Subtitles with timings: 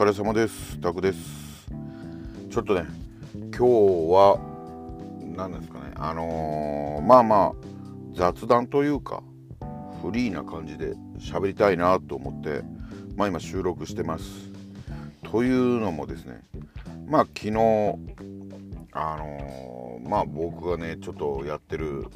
[0.00, 0.80] 疲れ様です。
[0.80, 1.68] タクです。
[2.48, 2.86] ちょっとね
[3.34, 3.64] 今日
[4.10, 4.40] は
[5.36, 5.92] 何ですかね。
[5.94, 7.52] あのー、まあまあ
[8.14, 9.22] 雑談というか
[10.00, 12.62] フリーな感じで喋りたいなと思って
[13.14, 14.24] まあ今収録してます。
[15.22, 16.40] というのもですね
[17.06, 17.52] まあ昨日
[18.92, 22.06] あのー、まあ僕がねちょっとやってる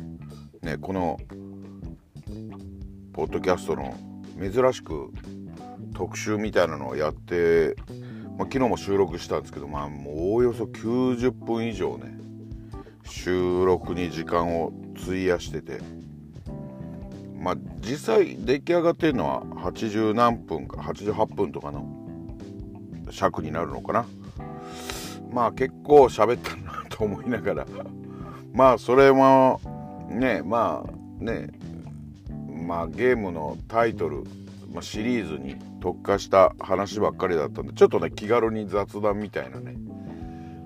[0.63, 1.21] ねこの
[3.13, 3.95] ポッドキャストの
[4.41, 5.13] 珍しく
[5.95, 7.77] 特集みたいなのをやって、
[8.37, 12.19] まあ、昨日も収録したんですけど、まあ、もうおおよそ90分以上ね
[13.09, 15.81] 収録に時間を費やしてて
[17.39, 21.87] まあ実際出来上がってるのは80何分か88分とかの
[23.11, 24.07] 尺になるのかな。
[25.31, 27.67] まあ結構喋ったなと思いながら
[28.53, 29.61] まあそれも
[30.09, 31.51] ねまあね
[32.67, 34.25] まあゲームのタイトル、
[34.75, 39.77] まあ、シリーズに特化した話ばっかりだったんでちょっとね気軽に雑談みたいなね。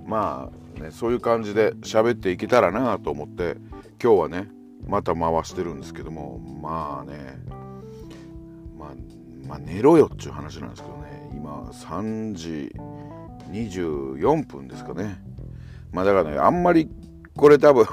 [0.07, 3.59] まあねそういう感じで喋っていけたらなと思って
[4.03, 4.49] 今日はね
[4.87, 7.39] また回してるんですけどもまあね
[8.79, 8.89] まあ、
[9.47, 11.31] まあ、寝ろよっちゅう話なんですけどね。
[11.35, 12.73] 今3時
[13.51, 15.21] 24分ですかね。
[15.93, 16.89] まあだからねあんまり
[17.37, 17.87] これ多分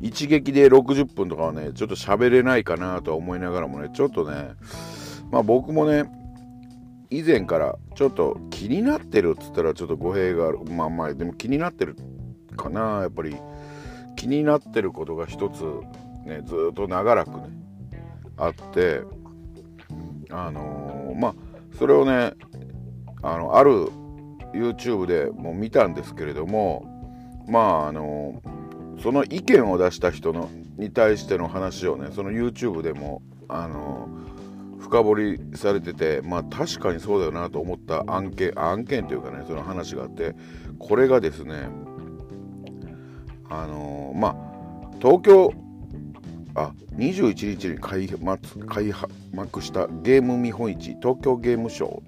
[0.00, 4.52] 一撃で60分とかはねちょっと喋れないかなとは思いながらもねちょっとね
[5.32, 6.04] まあ僕もね
[7.10, 10.60] 以前からちょっと気になってるっつったらちょっと語弊がある。
[10.70, 11.96] まあまあでも気になってる
[12.56, 13.00] かな。
[13.00, 13.36] やっぱり
[14.16, 15.62] 気になってることが一つ
[16.26, 17.50] ねずっと長らくね
[18.36, 19.02] あって
[20.30, 21.34] あのー、まあ
[21.78, 22.34] それをね
[23.22, 23.88] あのある
[24.54, 26.84] YouTube でも見たんですけれども
[27.48, 34.31] まああのー、その意見を出した人のに対しての話をねその YouTube でもあのー
[34.92, 40.36] 深掘りされててまあ確かにそうだよなと思った案件案件というかねその話があって
[40.78, 41.70] これがですね
[43.48, 45.54] あのー、まあ東京
[46.54, 48.92] あ21日に開幕開
[49.32, 52.02] 幕したゲーム見本市東京ゲームショ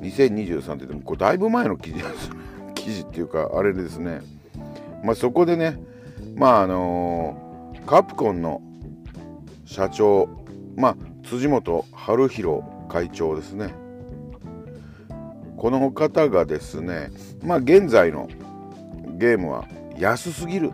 [0.00, 2.30] 2023ってでもこれだいぶ前の記事です。
[2.74, 4.22] 記事っていうかあれですね。
[5.04, 5.78] まあそこでね
[6.34, 8.62] まああのー、カプコンの
[9.66, 10.30] 社長
[10.76, 13.74] まあ辻本春弘会長ですね。
[15.60, 17.10] この方がですね
[17.42, 18.30] まあ現在の
[19.18, 19.66] ゲームは
[19.98, 20.72] 安すぎる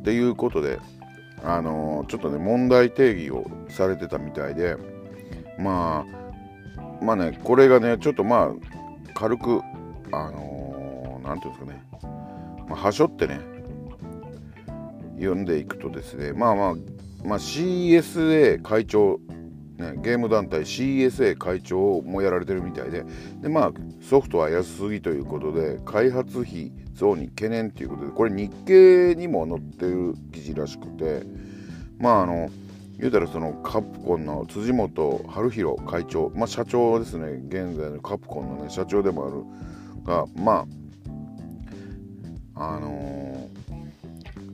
[0.00, 0.80] っていうことで
[1.44, 4.78] あのー、ちょっとね問題定義をされてたみたいで
[5.58, 6.06] ま
[7.00, 9.60] あまあねこれがねちょっとまあ軽く
[10.10, 11.88] あの何、ー、て言うんですかね
[12.66, 13.40] まあ、はしょってね
[15.16, 16.74] 読んでいくとですねまあまあ
[17.24, 19.20] まあ CSA 会長
[19.78, 23.04] ね、ゲーム団体 CSA 会長もやられてるみたいで。
[23.40, 23.72] で、まあ、
[24.02, 31.22] ソフトは安すぎということで開発費増に懸念ということでこれ日経にも載ってる記事らしくて。
[31.98, 32.50] まああの
[32.98, 37.40] 言うたらそのカプコンの辻本春弘会長、まあ、社長ですね。
[37.48, 40.66] 現在のカプコンの、ね、社長でもあるがま
[42.56, 43.47] ああの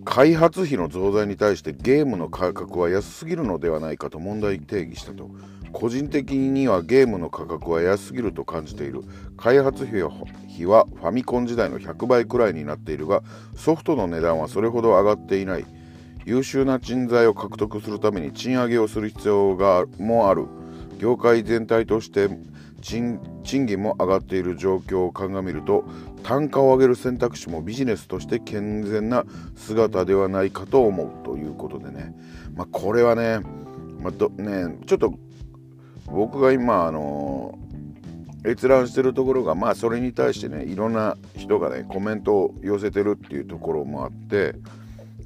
[0.05, 5.31] 開発費の増大に対してゲームの価格は安すぎるのではないかと問題定義したと。
[5.73, 9.03] 個人的にはゲームの価格は安すぎると感じている。
[9.37, 13.23] 開発費はファミコン時代の100倍くらいになっているが
[13.57, 15.65] ソフトの値段はそれほど上がっていない。
[16.27, 20.47] 優秀な人材を獲得するために賃上げをする必要がもある。
[20.99, 22.29] 業界全体として
[22.81, 25.85] 賃金も上がっている状況を鑑みると
[26.25, 29.25] 単価を上げる選択肢もビジネスとして健全な
[29.55, 32.17] 姿ではないかと思うということでね、
[32.57, 33.41] まあ、これはね,、
[34.01, 35.15] まあ、どねちょっと
[36.07, 37.59] 僕が今あの
[38.47, 44.55] 閲覧してるところがまあそれに対してねいろんな人がねコメントを寄せてるっていうところもあって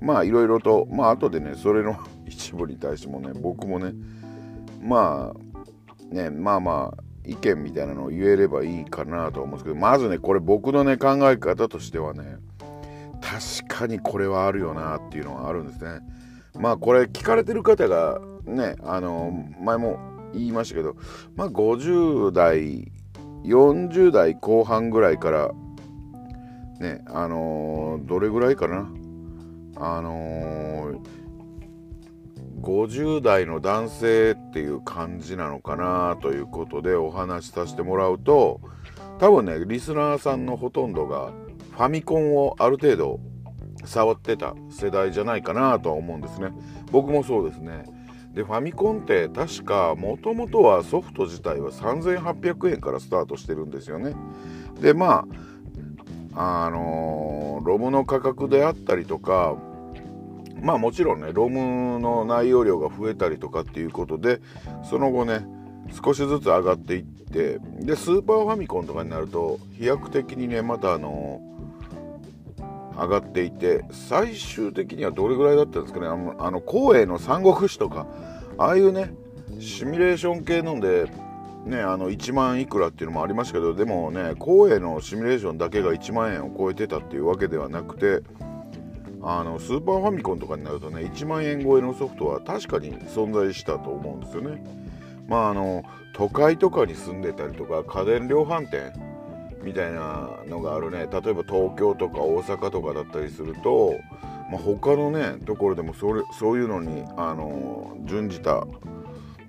[0.01, 3.93] まあいろいろとまあ後でねそれの 一部に対してもね僕もね
[4.83, 12.37] まあねまあまあ意見みたいなのを言えればいいかなと思うんですけどまずねこれ僕のね考え方としてはね
[13.21, 16.01] 確かにこれはあるよなっていうのはあるんですね。
[16.59, 19.31] まあこれ聞かれてる方がねあの
[19.61, 19.99] 前も
[20.33, 20.97] 言いましたけど
[21.37, 22.91] まあ50代
[23.45, 25.51] 40代後半ぐらいから
[26.81, 28.89] ねあのどれぐらいかな
[29.77, 31.18] あのー
[32.63, 38.61] 50代の男性っていう感じなのかなということでお話しさせてもらうと
[39.19, 41.33] 多分ねリスナーさんのほとんどが
[41.73, 43.21] ファミコンをある程度
[43.85, 46.51] 触ってた世代じゃないかなとは思うんですね。
[46.91, 47.85] 僕もそうですね。
[48.35, 54.15] でファミコンって確かもともとはソフト自体は3800円からスタートしてるんですよね。
[54.81, 55.25] でま
[56.35, 59.57] ああのー、ロムの価格であったりとか
[60.63, 64.41] まあもちろんねロムの内容量が増えたりとかっていうことで
[64.89, 65.47] その後ね
[66.03, 71.41] 少しずつ上がっていってでスーパーファミコンとかになると飛躍的にねまたあの
[72.97, 76.07] 上がっていて最終的にはどれぐらいだったんですかね。
[76.07, 78.07] あのあの光栄の三国志とか
[78.59, 79.13] ああいうね
[79.61, 81.07] シミュレーション系のんで
[81.65, 88.23] ねあの1万いくらっていうのもありましたけどでもね光栄のシミュレーションだけが1万円を超えてたっていうわけではなくて
[89.31, 94.65] あのスーパーファミコンとかになるとね1万円超えのソフトは確かに存在したと思うんですよね。
[95.29, 95.85] まああの
[96.15, 98.93] 都会とかに住んでたりとか家電量販店
[99.63, 103.95] みたいなのがあるね例えば東京とか大阪とかだったりすると、
[104.51, 108.67] まあ、他のねところでもそれそういうのにあの準じた、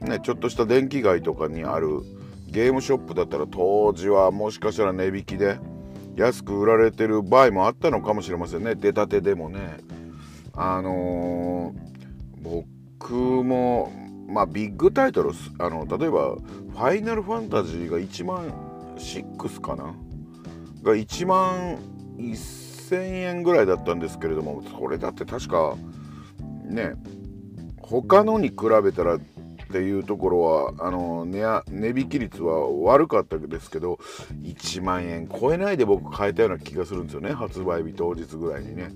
[0.01, 2.01] ね、ちょっとした電気街とかにある
[2.47, 5.57] ゲームショップだったら当時はもしかしたら値引きで
[6.19, 8.75] 安く売られてる場合もあったのかもしれませんね。
[8.75, 9.77] 出たてでもね。
[10.53, 12.63] あのー、
[12.99, 13.93] 僕も
[14.27, 18.53] まあビッグタイトルあの例えば「ファイナルファンタジー」が1万
[18.97, 19.95] 6かな？
[20.83, 21.77] が1万
[22.17, 25.75] 1000円ぐらいだったんですけれどもそれだって確か
[26.65, 26.95] ね
[27.81, 29.17] 他のに比べたら
[29.69, 33.99] っていうところはあの値引き率は悪かったですけど
[34.41, 37.33] 1万円超えないで僕買えたような気がするんですよね。
[37.33, 38.91] 発売日当日ぐらいにね。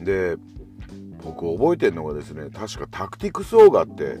[0.00, 0.36] で
[1.22, 4.18] 僕覚えてるのがですね確かタクティクスオーガって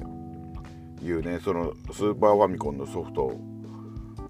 [1.02, 3.38] いうねそのスーパーファミコンのソフト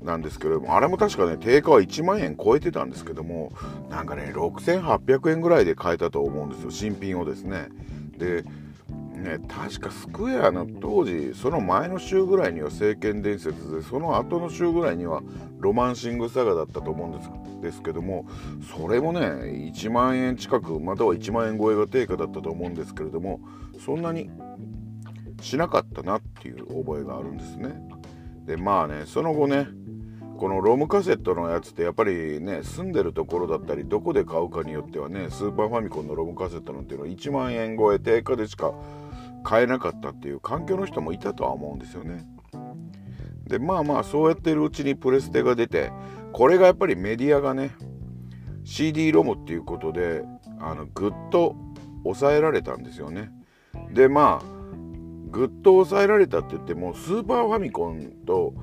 [0.02, 3.52] なんですけどもあれも確かね定価は1万円超えてたんですけども
[3.90, 6.70] なんかね6800円ぐらいで買えたと思うんですよ。
[6.70, 7.68] 新品をですね。
[8.16, 8.44] で
[9.18, 15.22] ね確かスクエアの当時その前の週ぐらいには「聖剣伝説」でその後の週ぐらいには
[15.58, 17.30] 「ロマンシングサガ」だったと思うんです
[17.62, 18.26] ですけども
[18.76, 23.40] それもね1万円近くまたは1万円超えが定価だったと思うんですけれども
[23.84, 24.30] そんなに
[25.40, 27.74] しなかったなっていう覚えがあるんですね。
[28.46, 29.66] でまあねその後ね
[30.36, 38.74] このロムカセットのやつってやっぱりね住んでるところだったりどこで買うかによってはねスーパーファミコンのロムカセットなんていうのは1万円超え定価でしか
[39.44, 42.26] 買えなかったっていう環境の人もいたとは思うんですよね。
[43.46, 45.92] でまあまあそうやってるうちにプレステが出て
[46.32, 47.70] これがやっぱりメディアがね
[48.64, 50.24] CD ロムっていうことで
[50.58, 51.54] あのぐっと
[52.04, 53.30] 抑えられたんですよね。
[53.92, 54.54] でまあ
[55.30, 58.54] ぐっと抑えられたって言ってもスーパーファミコンと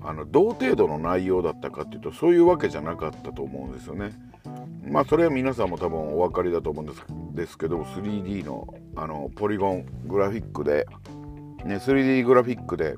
[0.00, 4.12] あの同程度の内容だったかっていうとそういうわけじゃなかったと思うんですよね。
[4.82, 10.86] まあそれは皆さんも多分お分かりだと思うんですですけど 3D のあのポリゴングラフィックで、
[11.64, 12.96] ね、3D グラフィックで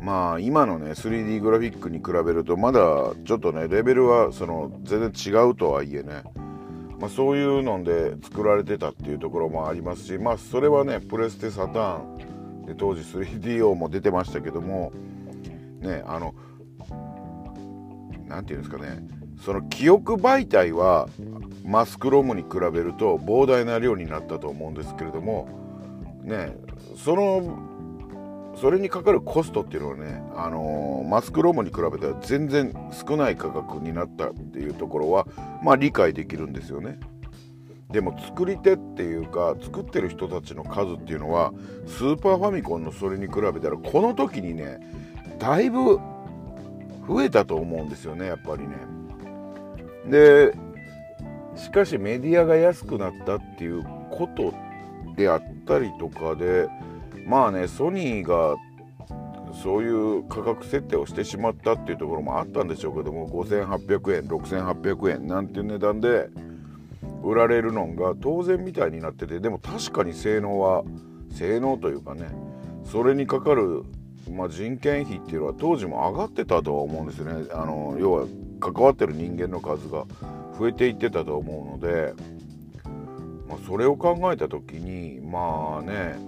[0.00, 2.80] まあ今のね 3D グラフィックに比べるとまだ
[3.26, 6.22] ちょっとねレベルはその全然違うとはいえね、
[6.98, 14.92] まあ、そういうので作られてたっていうところもありますしまあそれはねプレステサターンで当時 3DO も出てましたけども
[15.80, 16.34] ねあの
[18.26, 21.08] 何て言うんですかねその記憶媒体は
[21.64, 25.48] マスクロムに比べると膨大な量になったと思うんですけれども
[26.22, 26.56] ね
[26.96, 27.70] その
[28.60, 35.26] それにかかるコストっていうのはね、あのー、マスクロムに比べたら全然少ない価格になったっていうところは
[35.62, 36.98] まあ理解できるんですよね。
[37.90, 41.52] でも作り手っていうか作ってる人たちの数っていうのは
[41.86, 44.78] スーパーファミコンのそれに比べたらこの時にね
[45.38, 45.98] だいぶ
[47.08, 48.99] 増えたと思うんですよねやっぱりね。
[50.06, 50.54] で
[51.56, 54.54] しかしメディアが安くなったっていうこと
[55.16, 56.68] であったりとかで
[57.26, 58.56] まあねソニーが
[59.62, 66.28] そういう価格設定をしてしまったっていうところもあったんでしょうけども5800円6800円なんていう値段で
[67.22, 70.84] 売られるのが当然みたいになっててでも確かに性能は
[71.32, 72.28] 性能というかね
[72.84, 73.84] それにかかる、
[74.30, 77.46] まあ、人件費っていうのは当時も上がってたとは思うんですよね。
[77.52, 78.26] あの要は
[78.60, 80.04] 関わってる人間の数が
[80.58, 82.12] 増えていってたと思うので、
[83.48, 86.18] まあ、それを考えた時にまあね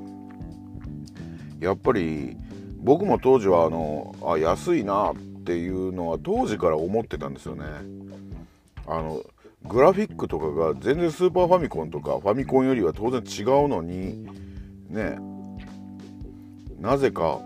[1.60, 2.36] やっぱり
[2.78, 7.64] 僕も当時はあのあ安いなっていうのは当時から思ってたんですよね。
[8.86, 9.22] あの
[9.64, 14.26] グラフィックとかが全然スーパーファミコンとかファミコンよりは当然違うのに
[14.88, 15.18] ね
[16.80, 17.40] なぜか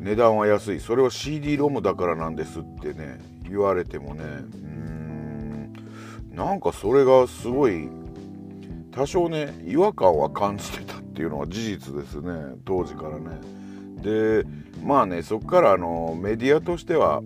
[0.00, 5.72] 値段は安いそれは CD ロムだからなんですってね言われてもねうん
[6.32, 7.88] なんかそれがすごい
[8.90, 13.40] 多少ね違和感は感じてたっていうのは事実ですね当時からね。
[14.02, 14.44] で
[14.82, 17.22] まあねそこからあのメディアとしては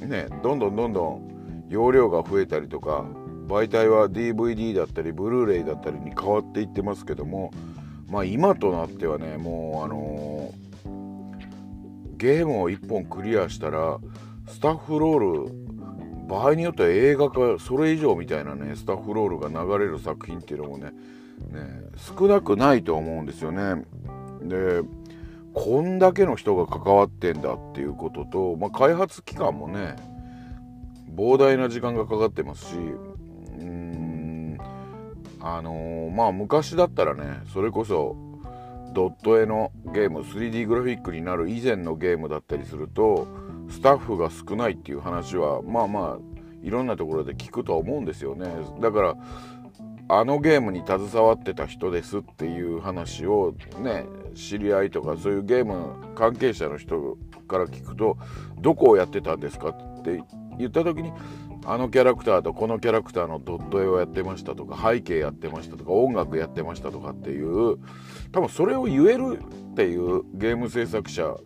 [0.00, 3.04] ねどんどんどんどん容量が増えたりとか
[3.46, 7.50] 媒体は DVD だったりブルーレイだったりに変わっていってますけども
[8.08, 13.98] まあ今となってはねもうあのー、ゲームを1本クリアしたら
[14.48, 15.68] スタッフロール
[16.28, 20.92] 場合によっては映画化それ以上みたいなねスタッフロールが流れる作品っていうのもねね
[21.96, 23.84] 少なくないと思うんですよね。
[24.42, 24.82] で
[25.54, 29.96] こんだけの人が関わってんだっていうことと、まあ、開発期間もね
[31.14, 34.58] 膨大な時間がかかってますしうん
[35.40, 38.16] あのー、まあ昔だったらねそれこそ
[38.92, 43.26] ドット絵のゲーム 3D グラフィックになる以前のゲームだったりすると
[43.68, 48.52] スタッフが少ないっていう話はまあまあいろんなところで聞くとは思うんですよね。
[48.80, 49.16] だから
[50.10, 58.16] あのゲームに携わってた人ですっていう話をね知り合いとかそういうゲーム関係者の人から聞くと
[58.58, 60.22] どこをやってたんですかって
[60.58, 61.12] 言った時に
[61.66, 67.78] あのキャラクターとこのキャラクターのドット絵をやってましたとか背景やってましたとか音楽やってましたとかっていう
[68.32, 69.38] 多分それを言える
[69.72, 71.36] っていうゲーム制作者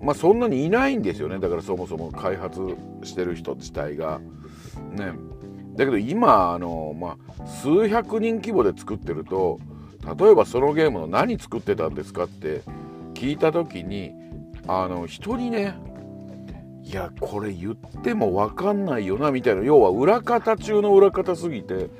[0.00, 1.38] まあそんなにいないんですよね。
[1.38, 2.60] だからそもそも開発
[3.02, 4.20] してる人自体が。
[4.92, 5.12] ね。
[5.76, 9.60] だけど今あの、まあ、数百人規模で作ってると
[10.18, 12.62] 例えばそのゲームの何作ってたんですかって
[13.12, 14.12] 聞いた時に
[14.66, 15.76] あの人にね
[16.82, 19.62] いやこれ言っても分かんないよなみたいな。
[19.64, 21.90] 要は裏方中の裏方すぎて、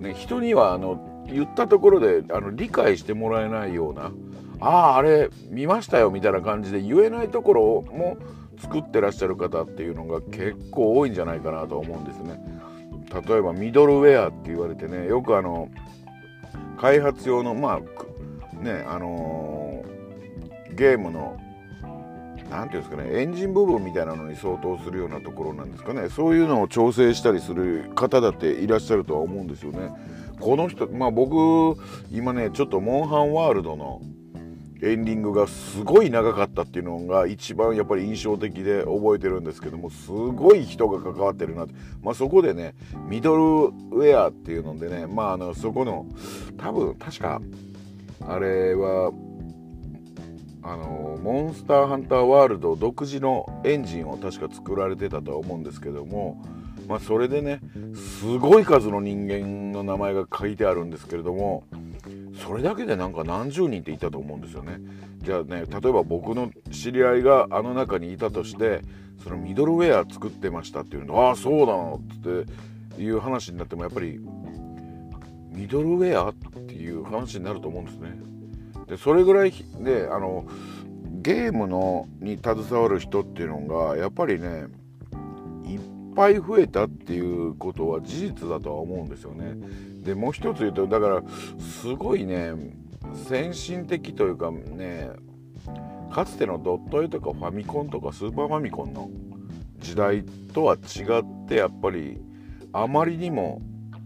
[0.00, 4.12] ね、人にはあの言ったところであの理解してもらえないような
[4.60, 8.16] あああれ見ましたよみたいな感じで言えないところも
[8.58, 12.40] 作ってらっしゃる方っていうのが結構多いんじゃないかなと思うんですね。
[13.28, 15.70] 例えばミドルウェアって言われてねよくあの
[16.78, 21.38] 開発用のまあねあのー、ゲームの
[22.50, 29.90] 何ていうんですかねエンジン部分みたいなのに相当するようなところなんですかねそういうのを調整したりする方だっていらっしゃるとは思うんですよね。
[30.40, 31.80] この人まあ僕
[32.12, 34.02] 今ねちょっとモンハンワールドの
[34.82, 42.74] エンディングがすごい長かったっていうのが一番やっぱり印象的で覚えてるんですけどもすごい人が関わってるなって、まあ、そこでね
[43.08, 43.42] ミドル
[43.90, 46.06] ウェアっていうのでねまああのそこの
[46.58, 47.40] 多分確か
[48.28, 49.12] あれは
[50.62, 56.42] あのモンスターハンターワールド独自のエンジンを確か作られてたとは思うんですけども
[56.86, 57.60] まあそれでね
[57.94, 61.64] すごい数の人間の名前が書いてあるんですけれども
[62.44, 64.78] それだけでなんか何十人っていたと思うんですよね。
[65.18, 68.82] じゃあね例えば僕の知り合いがあの中にいたとして
[69.22, 72.46] そのミドルウェア作ってましたっていうのああそうなのっ
[72.96, 74.20] ていう話になってもやっぱり
[75.50, 78.10] ミドルウェアっていう話になると思うんですね。
[78.86, 80.46] でそれぐらいであの
[81.22, 84.66] ゲームのに携わる人っていうのがやっぱりね
[86.16, 89.54] ぱい増えたっていうことは事実だとは思うんですよね。
[90.02, 91.22] でもう一つ言うとだから
[91.60, 92.52] すごいね
[93.28, 95.10] 先進的というかね
[96.10, 99.10] かつてのドット絵とかファミコンとかスーパーファミコンの
[99.78, 102.18] 時代とは違ってやっぱり
[102.72, 103.60] あまりにも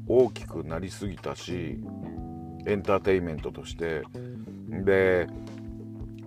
[0.08, 1.78] 大きくなりすぎたし
[2.66, 4.02] エンターテインメントとして。
[4.70, 5.26] で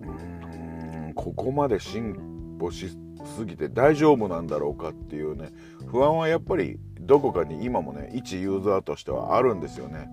[0.02, 2.90] うんここまで進歩し
[3.36, 5.50] すぎて大丈夫なんだろうかっていうね
[5.94, 10.08] 不安はやっぱりどこかに今もね一ユーザーとしてはあるんですよね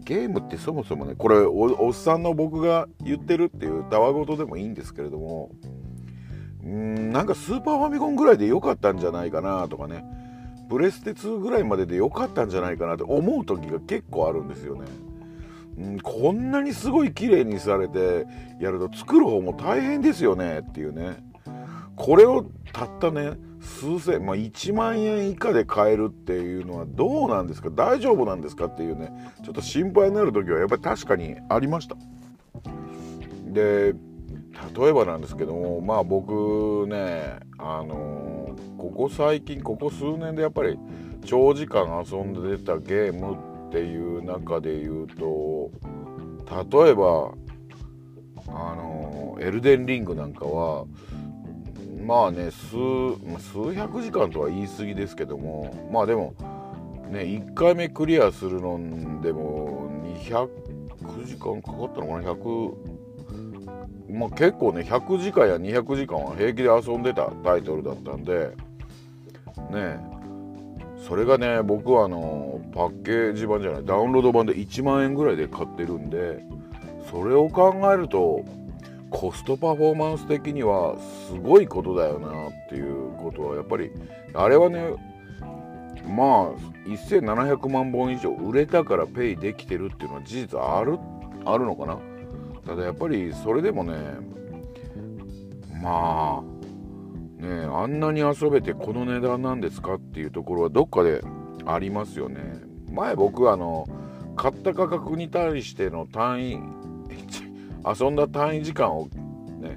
[0.00, 5.52] ゲームってそもそもねこれおっさんの僕が言ってるっていうたわごとでもいいんですけれども
[6.64, 10.04] うんなんかスーパーファミコンぐらいで良かったんじゃないかなとかね
[10.68, 14.86] プレステ2ぐらいまでで良かったんじゃないかなって思う時が結構あるんですよね。
[15.78, 18.26] うん、こんなにすごい綺麗にされて
[18.58, 21.22] やると作る方も大変ですよねっていうね
[21.94, 27.70] これをたったね数千、まあ、1万円以下で買えるっていうのはどうなんですか？
[27.70, 29.12] 大丈夫なんですかっていうね
[29.44, 31.96] ちょっと心配になる時はやっぱり確かにありました。
[33.46, 33.94] で
[34.74, 40.78] 例えばなんですけどもまあ僕ねあのー、ここ最近ここ数年でやっぱり
[41.24, 43.36] 長時間遊んでたゲーム
[43.68, 45.70] っていう中で言うと
[46.84, 47.32] 例えば
[48.48, 50.84] あのー、エルデンリングなんかは
[52.04, 52.76] まあね数
[53.38, 56.34] 数百時間とは言い過ぎですけどもまあでも
[57.10, 60.48] ね1回目クリアするのでも200
[61.24, 62.74] 時間かかったのかな？100
[64.10, 68.50] まあ結構ね100時間や200時間は平気で遊んでたタイトルだったんで
[69.70, 69.98] ね
[71.08, 76.44] それがね僕はあのパッケージ版じゃないダウンロード版で1万円ぐらいで買ってるんで
[77.10, 78.44] それを考えると
[79.12, 80.96] コストパフォーマンス的には
[81.28, 83.92] すごいことだよなっていうことはやっぱり
[84.34, 84.94] あれはね
[86.08, 86.54] まあ
[86.88, 90.98] 1700万本以上売れたからペイできてるっていうのは事実ある
[91.44, 91.98] あるのかな？
[92.66, 93.94] ただやっぱりそれでもね
[95.82, 101.20] まあねあんなに遊べてこの値段なんですかっていうところはどっかで
[101.66, 102.40] ありますよね。
[102.90, 103.86] 前僕あの
[104.36, 106.58] 買った価格に対しての単位
[107.84, 109.08] 遊んだ単位時間を
[109.60, 109.76] ね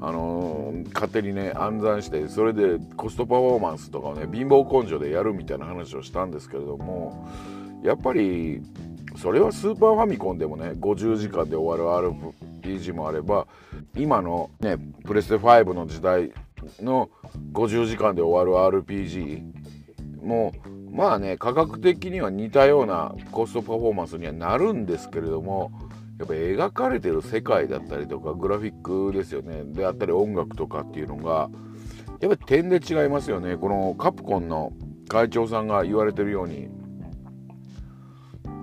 [0.00, 7.26] あのー、勝手にね暗算してそれでコストパフォーマンスとかをね貧乏根性でやるみたいな話をしたんですけれども
[7.82, 8.62] やっぱり
[9.16, 12.08] それはスーパーファミコンでもね50時間で終わる
[12.62, 13.46] RPG もあれば
[13.96, 16.32] 今のねプレステ5の時代
[16.82, 17.10] の
[17.52, 19.42] 50時間で終わる RPG
[20.22, 20.52] も
[20.90, 25.70] まあね価格的には似たようなコストパフォーマンスにはなるんですけれども
[26.18, 29.64] やっぱ描かれてる世界だったりとかグラフィックですよね。
[29.64, 31.50] であったり音楽とかっていうのが
[32.20, 33.56] やっぱ点で違いますよね。
[33.56, 34.72] このカプコンの
[35.08, 36.68] 会長さんが言われてるように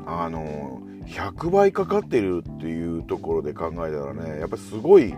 [0.05, 5.13] あの100倍かかってるっていうところで考えたらねやっぱすごい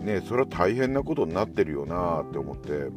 [0.00, 2.90] ねそれは大変なことになってるよなって思って。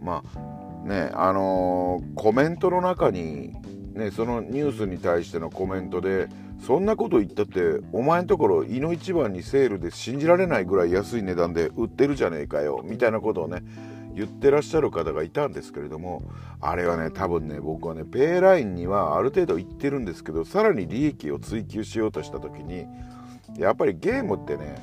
[0.00, 3.54] まあねあのー、コメントの中に
[3.94, 6.28] ねそのニュースに対してのコメントで
[6.64, 13.62] そんなこと言ったってお前んところいの一番にセールで信じられないぐらい安い値段で売ってるじゃねえかよみたいなことをね
[14.14, 16.22] 言ってらっしゃる方がいたんですけれども
[16.60, 22.86] あれはね多分ね僕はねペイラインにはある程度言ってるんですけどさらに利益を追求しようとした時に
[23.58, 24.76] やっぱりゲームってね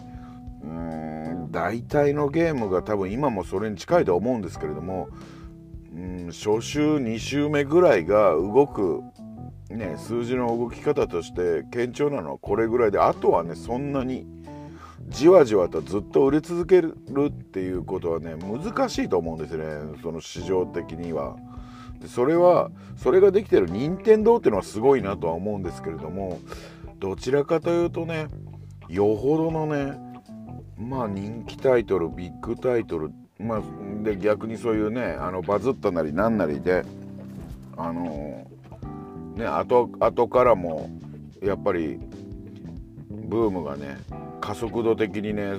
[0.63, 5.07] うーん大体のゲームが多分今もそれに近いと思うんですけれども
[5.93, 9.01] うん初週2週目ぐらいが動く
[9.75, 14.25] ね数字の動き方として堅調なのはこれぐらいであとはねそんなに
[15.09, 16.95] じわじわとずっと売れ続ける
[17.27, 19.65] っていうことはね難しいと思うんですね
[20.01, 21.35] その市場的には。
[21.99, 26.39] でそれはそれができてる任天堂っていうのはすごいなとは思うんですけれども
[26.97, 28.27] どちらかというとね
[28.87, 29.97] よほどのね
[30.77, 33.61] まあ人気タイトルビッグタイトルまあ
[34.03, 36.85] で逆にそういうねあのバズったなりなんなりで
[37.75, 38.48] あの
[39.39, 40.89] ね後後からも
[41.41, 41.99] やっぱり
[43.09, 43.97] ブームがね
[44.41, 45.53] 加速度的にね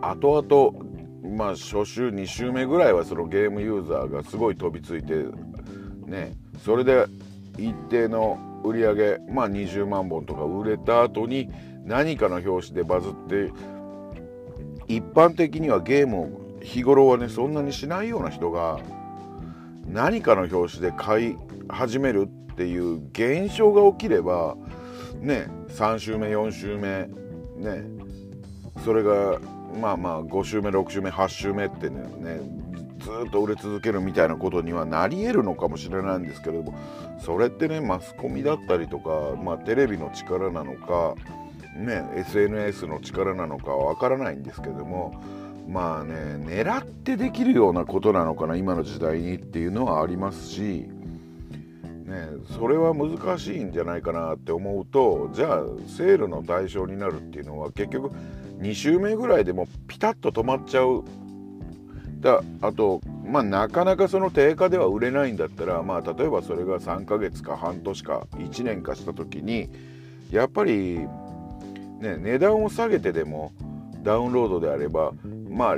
[0.00, 5.24] 後々まあ初週2週目ぐらいはそのゲームユーザーがすごい飛びついて
[6.06, 6.32] ね
[6.64, 7.06] それで
[7.58, 11.50] 一定の売り上げまあ20万本とか売れた後に
[11.84, 13.52] 何かの表紙でバズって
[14.88, 18.80] 一般的にはゲームを日頃はねそんなにしないような人が
[19.86, 21.36] 何かの表紙で買い
[21.68, 24.56] 始めるっていう現象が起きれば
[25.20, 27.08] ね3週目4週目
[27.56, 27.84] ね
[28.84, 29.40] それが
[29.80, 32.02] まあまあ5週目6週目8週目ってね
[33.00, 36.78] ずっと売れ続けるみたいなことにはなり得るのかもしれないんですけれども
[37.18, 41.14] それってねマスコミだったりとか、まあ、テレビの力なのか、
[41.76, 45.22] ね、SNS の力なのかは分からないんですけども
[45.68, 50.88] まあね狙ってできるようなことなのかな今の時代にっていうのはありますし。
[52.10, 52.26] ね、
[52.58, 58.10] それは難しいんじゃないかなって思うとじゃあセールの対象になるっていうのは結局
[58.58, 61.04] 2週目ぐらいでもピタッと止まっちゃう
[62.20, 69.70] だあとまあなかなかその定価では売れないんだったらまあ例えばそれが3ヶ月か半年か1年かした時に
[70.30, 70.98] やっぱり
[72.00, 73.52] ね値段を下げてでも
[74.02, 75.12] ダウンロードであれば
[75.50, 75.76] まあ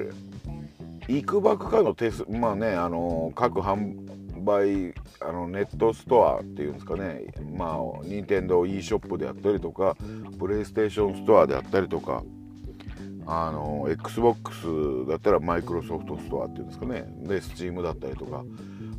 [1.08, 3.96] いくばくかの手数まあねあの各販
[4.44, 7.22] 売あのネットストアっていうんですかね。
[7.56, 9.96] まあ任天堂 e ショップであったりとか
[10.38, 12.22] プレイステーションストアであったりとか
[13.26, 17.04] あの XBOX だったらマイクロソフトストアっていうんですかね。
[17.22, 18.44] で Steam だったりとか。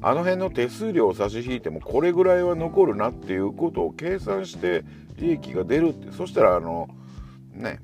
[0.05, 4.83] あの辺の手数料を差し引いてもこれぐらいは残るなっていうことを計算して
[5.15, 6.89] 利益が出るってそしたらあの
[7.53, 7.79] ね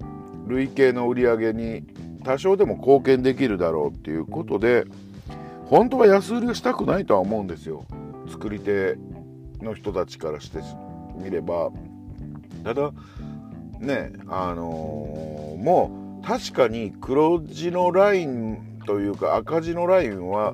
[0.45, 1.84] 累計の売り上げに
[2.23, 4.86] 多少でも貢献できるだろうっていうことで
[5.65, 7.86] 本当は安売りをしたくないとは思うんですよ。
[8.27, 8.97] 作り手
[9.62, 10.60] の人たちからして
[11.15, 11.71] みれば。
[12.63, 12.91] ただ
[13.79, 20.53] ねあのー、もう確かに黒字のラインというか赤字のラインは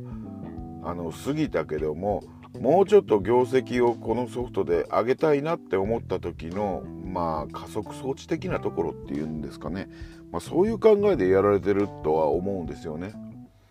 [0.83, 2.23] あの過ぎたけども
[2.59, 9.89] もうちょっと業績をこのソフトで上げたいなって思った時のまあ加速装置的なところっていうんですかね、
[10.31, 13.13] まあ、そういう考えでやられてるとは思うんですよね。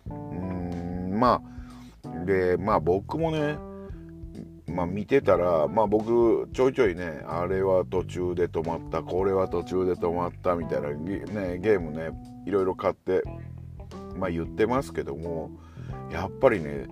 [0.09, 1.41] うんま
[2.03, 3.57] あでまあ僕もね
[4.67, 12.09] まあ、見てたら、まあ、僕ちょいちょいねあれは途中で止まったこれは途中で止まったみたいなゲ,、ね、ゲームね
[12.45, 13.23] いろいろ買って、
[14.17, 15.51] まあ、言ってますけども
[16.11, 16.87] やっぱりね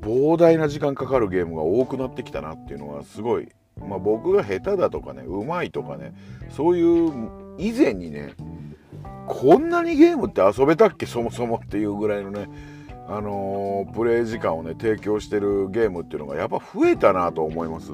[0.00, 3.48] 膨大な時間かかるゲームが多くなってきたなっていうのはすごい、
[3.78, 6.14] まあ、僕が下手だとかねうまいとかね
[6.50, 7.12] そういう
[7.58, 8.34] 以前にね
[9.26, 11.06] こんなにゲームって遊べたっけ？
[11.06, 12.48] そもそもっていうぐらいのね
[13.08, 17.92] あのー、プレイ時間をね提供してるゲームっていうのがやっぱ増えたなと思います。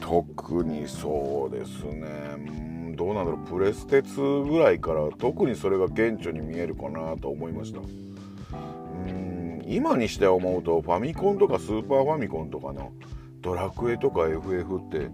[0.00, 2.94] 特にそうですね。
[2.96, 3.46] どうなんだろう。
[3.46, 7.80] プレステ2ぐらいから特にそれが顕著に見えるかなと思いました。
[7.80, 7.82] う
[9.12, 12.92] ん今にして思うとファミコンとかスーパーファミコンとかの
[13.42, 15.10] ドラクエとか FF って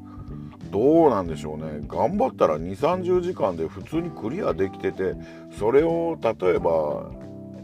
[0.74, 1.84] どうなんでしょうね。
[1.86, 5.14] 頑張ったら2 3 0時間で普通にクリアできてて
[5.56, 7.12] それを例えば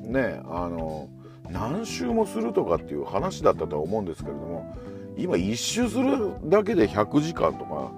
[0.01, 1.09] ねあの
[1.51, 4.77] 何周もするとかっていう話だったとは思うんですけれども
[5.16, 7.90] 今1周するだけで100時間とか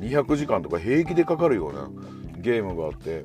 [0.00, 1.88] 200時間とか平気でかかるような
[2.36, 3.24] ゲームがあって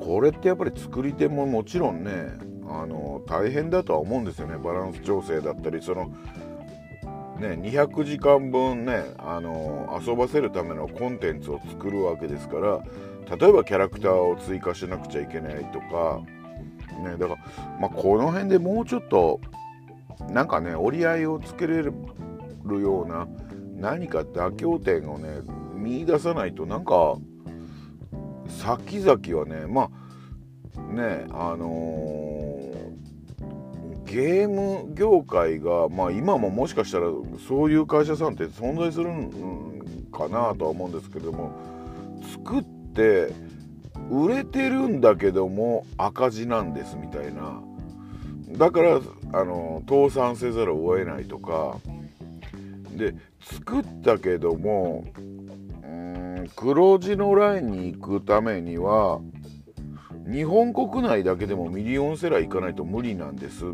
[0.00, 2.10] これってやっぱり作り手ももちろんね
[2.68, 4.56] あの大変だとは思うんですよね。
[4.56, 6.10] バランス調整だったりその
[7.40, 12.84] ね200時間分ねあの遊ばせるためのコンテンツを作るわけですから
[13.36, 16.20] 例えばキャラクターを追加しなくちゃいけないとか
[17.02, 17.36] ねだから、
[17.80, 19.40] まあ、この辺でもうちょっと
[20.28, 21.92] なんかね折り合いをつけれる
[22.80, 23.26] ような
[23.76, 25.40] 何か妥協点をね
[25.74, 27.16] 見出さないとなんか
[28.48, 29.90] 先々はねま
[30.76, 32.39] あねあのー、
[34.10, 37.06] ゲーム業界がまあ今ももしかしたら
[37.46, 41.52] そういう会社さんって存在するんかなとは思うんですけども
[42.32, 43.32] 作って
[44.10, 47.62] 売れてるんだけども赤字なんですみたいな。
[48.58, 49.00] だから
[49.32, 51.78] あの倒産せざるを得ないとか。
[52.96, 55.06] で作ったけども
[55.82, 59.20] うん黒字のラインに行くためには
[60.30, 63.64] 日本国内だけでもミリオンセラー行かないと無理なんです。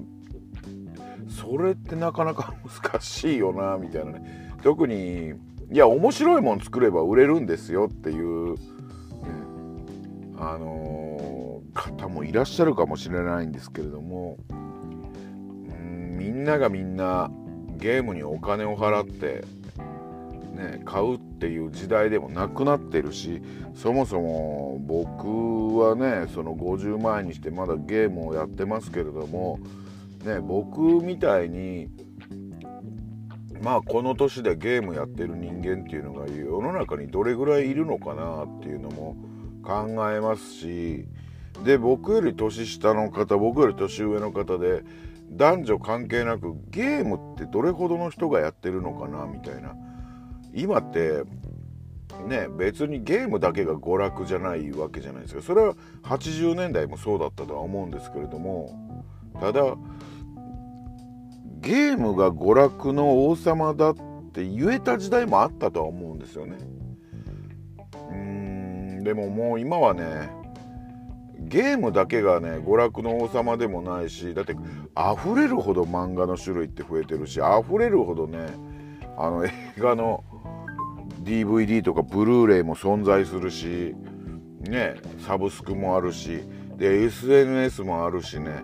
[1.29, 4.53] それってなかなか難しいよなみたいなね。
[4.63, 5.35] 特に
[5.73, 8.57] いや面白いもん作れば売れるんですよっていう
[10.39, 14.39] あのー、方もいらっしゃるかもしれないんですけれども
[15.73, 17.31] んみんながみんな
[17.79, 19.45] ゲームにお金を払って、
[20.55, 23.43] ね、買うっていう時代でもなくなってるし
[23.75, 29.59] そもそも僕はねその50前にしてまだゲームをやってますけれども、
[30.27, 31.89] ね、僕みたいに
[33.63, 39.17] まあこの年でゲームやってる人間っていうのが世の中にどれぐらいいるのかなっていうのも
[39.63, 41.07] 考えますし
[41.65, 44.83] で僕より年下の方僕より年上の方で
[45.31, 49.75] 男女関係なくゲームってどれほどの人がやってるのかなみたいな。
[50.55, 51.23] 今って
[52.27, 55.43] ね別にゲームだけが娯楽じゃないわけじゃないですか。
[55.43, 59.05] それは80年代もそうだったとは思うんですけれども
[59.41, 59.77] ただ
[61.61, 63.95] ゲームが娯楽の王様だっ
[64.33, 66.57] て言えた時代もあったとは思うんですよね
[68.11, 69.05] うん。
[69.05, 70.31] でももう今はね
[71.39, 74.53] ゲームだけがね娯楽の王様でもないしだって
[74.97, 78.39] 溢れるほど漫画の種類って増えてるし溢れるほどね
[79.17, 80.25] あの映画の
[81.23, 83.95] DVD とかブルーレイも存在するし
[84.61, 86.41] ねサブスクもあるし
[86.77, 88.63] で SNS もあるしね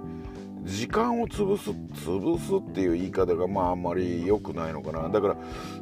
[0.65, 5.09] 時間を潰す潰すっていう言い方がまああんまり良くないのかな。
[5.09, 5.37] だから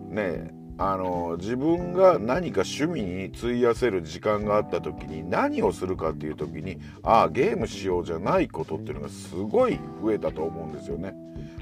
[0.08, 11.14] ねあの自分が何か趣味に費やせる時間があった時に何をするかっていう時にああゲームしようじゃないことっていうのがすごい増えたと思うんですよね。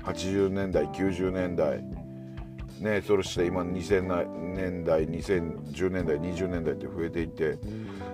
[0.04, 1.82] 80年代90年代。
[2.80, 7.58] ねそして今2000年代2010年代20年代って増えていって。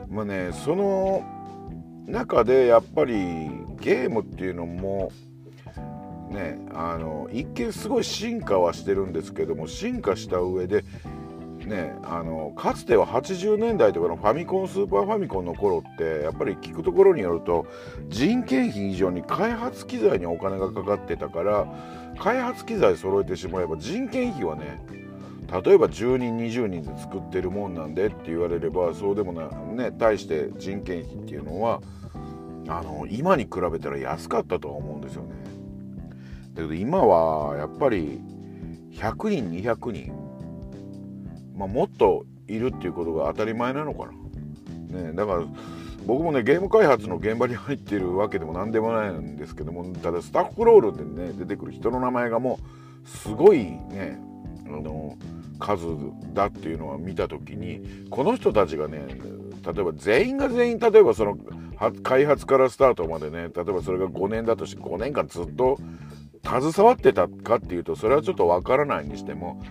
[0.09, 1.23] まあねその
[2.07, 3.15] 中でやっぱり
[3.81, 5.13] ゲームっていうのも
[6.31, 10.85] ねあの一見すごい進化はしてるんですけども進化した上で
[11.67, 17.67] ねあのかつては80年代とかのファミコンスーパーファミコンの頃ってやっぱり聞くところによると
[18.09, 21.67] 人件費以上に開発機材にお金がかかってたから
[22.19, 24.85] 開発機材揃えてしまえば人件費はね
[25.63, 31.81] 例えば10人20人で作ってるもんなんでって言われればそうでもないね対して人件費っていうのは
[32.67, 35.35] あの今に比べたら安かったとは思うんですよね。
[36.55, 38.21] だけど今はやっぱり
[38.93, 40.13] 100人200人、
[41.57, 44.09] まあ、もっといるっていうことが当たり前なのか
[44.93, 45.45] な、ね、だから
[46.07, 52.59] 僕もねゲーム開発の現場に入ってるわけでも何でもないんですけどもただスタッフロールでね出てくる人の名前がも
[53.05, 54.21] うすごいね
[54.67, 55.17] あの
[55.59, 55.87] 数
[56.33, 59.07] だっていうのは見た時にこの人たちがね
[59.65, 61.39] 例えば全員が全員例えばその
[62.03, 65.79] 開発からスタートまでね例えばそれが5年だとして5年間ずっと
[66.45, 69.63] 携わってたかっていうとそれはちょっとわからないにしても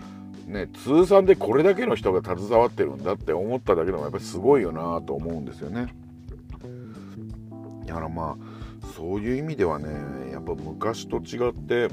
[0.46, 5.94] ね通算でこれだけの人が携わってるんだって思っただけでもやっぱりすごいよなと思うんですよね。
[7.86, 11.88] だからまあそういう意味ではねやっぱ昔と違って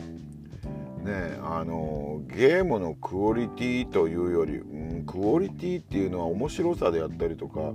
[1.01, 7.73] ねあのゲームのクオリティというより、うん、クオリティっていうのは面白さであったりとか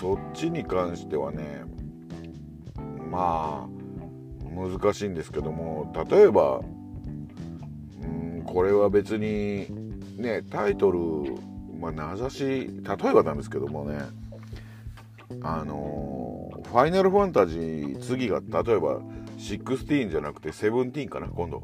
[0.00, 1.64] そっちに関してはね
[3.10, 3.80] まあ
[4.50, 6.60] 難しいんですけども例えば、
[8.02, 9.66] うん、これは別に
[10.16, 10.98] ねタイトル
[11.80, 12.40] まあ名指し
[12.82, 14.00] 例えばなんですけどもね
[15.42, 19.00] あのファイナルファンタジー次が例えば
[19.38, 21.62] 16じゃなくて17かな今度。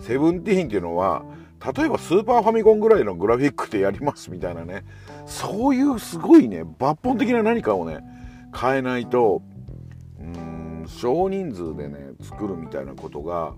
[0.00, 1.24] 17っていうのは
[1.76, 4.84] 例えばスーパーファミコンぐらいのグラフィックでやりますみたいなね。
[5.26, 8.00] そういうすごいね抜本的な何かをね
[8.58, 9.42] 変えないと
[10.20, 13.54] うん少人数でね作るみたいなことが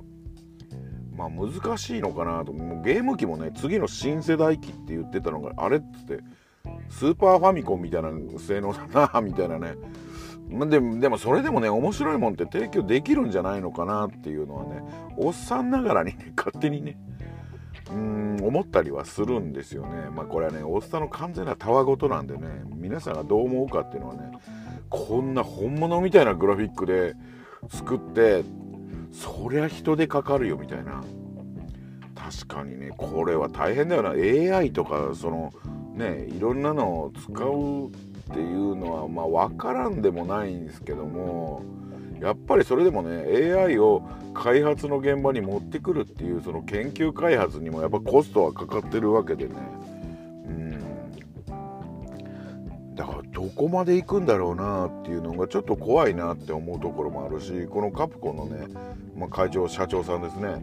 [1.15, 2.53] まあ難しいのかなと。
[2.53, 6.25] もうゲーム機もね次の新世代機って言ってたのがあれっつって
[6.89, 9.75] スーパーファミコンみたいな性能だなみたいなね。
[10.51, 14.83] でもでもそれでもね面白いもんって提供できるんじゃないのかなっていうのはね
[15.17, 16.99] おっさんながらにね 勝手にね
[17.93, 20.09] うん思ったりはするんですよね。
[20.15, 24.33] まあこれはねおっさんの完全なたわごとなんでね皆さんがどう思うかっていうのはね
[24.89, 27.15] こんな本物みたいなグラフィックで
[27.69, 28.45] 作って
[29.13, 31.03] そりゃ人でかかるよみたいな。
[32.15, 34.11] 確かにねこれは大変だよな。
[34.11, 35.53] AI とかその
[35.95, 37.91] ねいろんなのを使う
[38.31, 41.63] っていうのはまあ分からんでもないんですけども
[42.21, 44.03] やっぱりそれでもね AI を
[44.35, 49.55] 開発の現場に持ってくるっていうその研究開発にもやっぱコストはかかってるわけでね。
[50.47, 50.79] うん。
[52.95, 58.69] だからどこまで行くんだろうなっていうのがちょっと怖いなって思うところもあるしこのカプコンのね、
[59.17, 60.63] まあ、会長社長さんですね。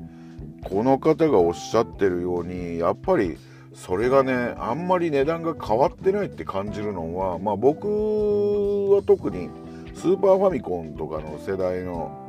[0.63, 3.37] この方がおっしゃってるようにやっぱり
[3.77, 9.49] それがねあんまり値段が変わってないって感じるのはまあ僕は特に
[9.93, 12.27] スーパーファミコンとかの世代の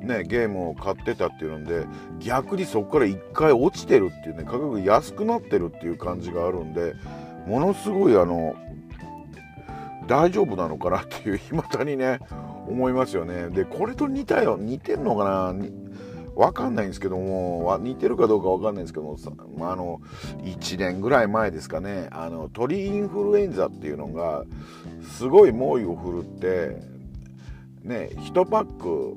[0.00, 1.86] ねゲームを買ってたっていうので
[2.18, 6.94] 逆にそこから1回落ちてるっていうね価格安くなってるっていう感じがあるんで
[7.46, 8.56] ものすごいあの
[10.06, 12.20] 大丈夫なのかなっていういまだにね
[12.66, 13.48] 思いますよね。
[13.50, 15.54] でこれと似たよ似てんのかな？
[16.36, 20.00] 分かんないんですけども似てるかどうか分かんないんですけども、あ、の
[20.42, 22.08] 1年ぐらい前ですかね。
[22.12, 24.44] あの鳥インフルエンザっていうのが
[25.02, 26.76] すごい猛威を振るって
[27.82, 29.14] ね1パック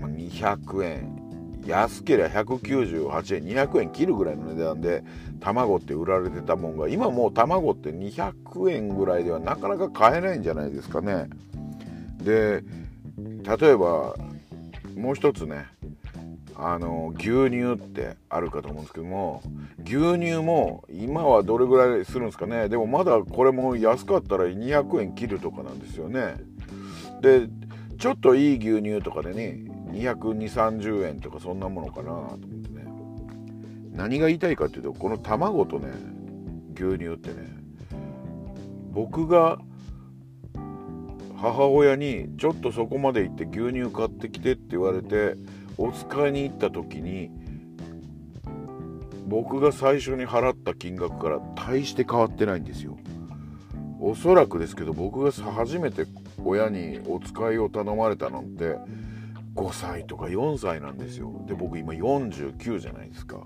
[0.00, 1.22] 200円。
[1.66, 3.44] 安ければ198円。
[3.44, 5.02] 200円切るぐらいの値段で
[5.40, 11.28] 卵って売られてたもんが今もう卵って200円ぐらいではなかなか買えないんじゃないですかね。
[12.22, 12.62] で
[13.18, 14.14] 例えば
[14.96, 15.66] もう一つね
[16.58, 19.42] あの牛乳ってあるかと思うんですけども
[19.84, 22.68] 牛乳も今はどれぐらいするんですかね？
[22.70, 26.36] でもまだこれも安かったら200円切るとかなんですよね。
[27.20, 27.48] で
[27.98, 29.60] ちょっといい牛乳とかでね
[29.92, 32.86] 22030円とかそんなものかなと思ってね。
[33.92, 35.88] 何が言いたいかっていうとこの卵とね
[36.74, 37.54] 牛乳ってね
[38.92, 39.58] 僕が
[41.36, 45.34] 母親にちょっとそこまで行って牛乳買ってきてって言われて
[45.78, 47.30] お使いに行った時に
[49.26, 52.96] 僕が最初に払った金額から大して変わってないんですよ。
[54.00, 56.06] おそらくですけど僕が初めて
[56.44, 58.76] 親にお使いを頼まれたのって
[59.56, 61.32] 5歳とか4歳なんですよ。
[61.46, 63.40] で僕今49じゃないですか。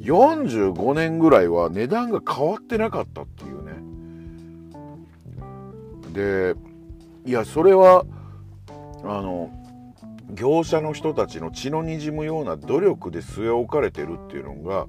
[0.00, 3.72] 45年ぐらいは値段が変わってなかったっていうね。
[6.12, 6.54] で
[7.24, 8.04] いやそれは
[9.04, 9.50] あの
[10.30, 14.86] 業者の人たちの血のにじむような努力で据え置かれてるっていうのが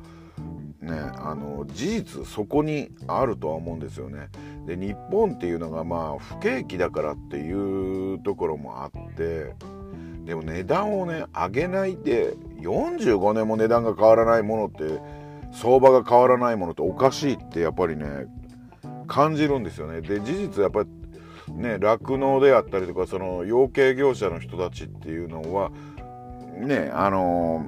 [0.82, 4.30] ねあの事実そこにあるとは思うんですよね。
[4.66, 9.54] で日本っていうのがまあ不景気だからっていうところもあって
[10.26, 15.02] でも値段をね上げないで45年も値段が変わらないものって
[15.54, 18.26] 相場が変わらないものっておかしいってやっぱりね
[19.08, 20.02] 感じるんですよね。
[20.02, 20.90] で事実やっぱり
[21.52, 25.72] ね酪農であったりとかその養鶏業者の人たちっていうのは
[26.60, 27.66] ねあの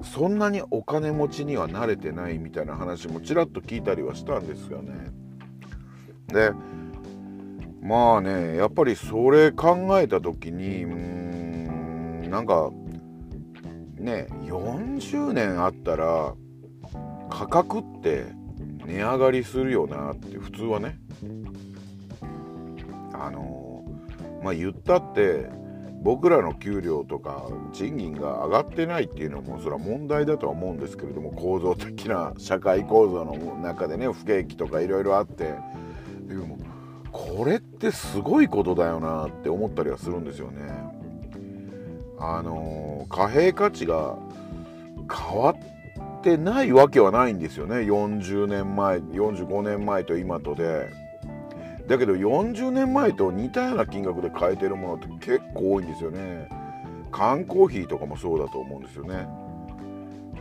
[0.00, 4.92] ー、そんなにお金持ちには慣れてないみたいな話もちらっと聞いたりはしたんですよね。
[6.28, 6.52] で
[7.82, 12.70] まあねやっぱりそれ考えた時にうんなんか
[13.98, 16.34] ね40年あったら
[17.30, 18.26] 価格って
[18.86, 20.98] 値上がりするよなって普通はね
[23.24, 23.84] あの
[24.42, 25.48] まあ言ったって
[26.02, 35.54] 僕らの給料とか賃金が上がってないっていうのもそれは問題だとは思うんですけれども構造的な社会構造の中でね不景気とかいろいろあって
[36.28, 36.58] でも
[37.10, 40.60] これってすごいことだよなって思ったりはするんですよね。
[42.18, 44.16] あの貨幣価値が
[45.12, 51.05] 変わってないわけはないんですよね40年前45年前と今とで。
[51.88, 56.48] だけど40年前と似たような金額で買えてるものって結構多いんですよね。
[57.12, 59.26] 缶コーヒーとかもそうだと思うんですよね。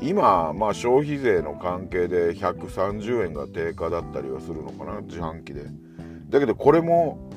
[0.02, 5.66] 今、まあ、消費税の関係で130円が定価だったりはするのかな自販機で。
[6.30, 7.30] だけどこれも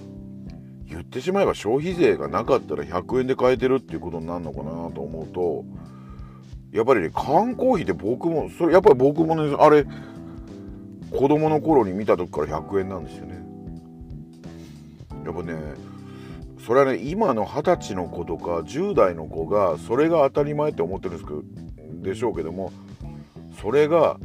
[0.87, 5.65] 言ってしまえば消費税がなかったら100円で買えてるっていうことになるのかなと思うと
[6.73, 9.85] やっぱりね缶コーヒーって僕もそれやっぱり僕もねあれ
[11.11, 13.48] 子供の頃に見た時から100円なんですよね
[15.29, 15.59] やっぱね
[16.65, 21.43] それはね今の二十歳の子とか10代の子がそれが当たり前って思ってるんですけど
[22.03, 22.73] でしょうけども
[23.61, 24.19] それが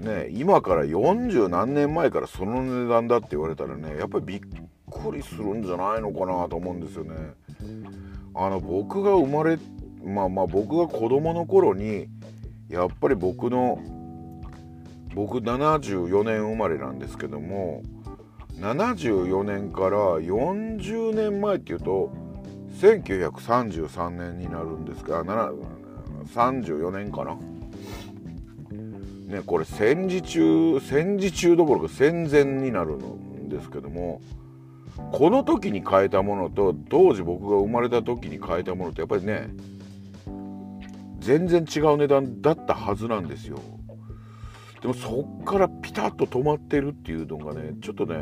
[0.00, 4.40] ね今から40何年前からその値段だって言われたらねやっぱりびっ
[4.90, 7.14] くりするんじゃないのかなと思うんですよね。
[8.34, 9.58] あの僕が生まれ
[10.02, 12.08] まあまあ僕が子供の頃に
[12.70, 13.78] やっぱり僕の
[15.14, 17.82] 僕74年生まれなんですけども
[18.58, 22.12] 74年から40年前っていうと
[22.80, 27.36] 1933年になるんですが34年かな。
[29.32, 34.20] ねこれ戦時中戦時中どころか戦前になるんですけども
[35.10, 39.48] この時に変えたものと当時僕が生まれた時に変えたものってやっぱりね
[41.18, 43.58] 全然違う値段だったはずなんですよ
[44.82, 48.16] でもそっからピタッと止まってるっていうのがねちょっとね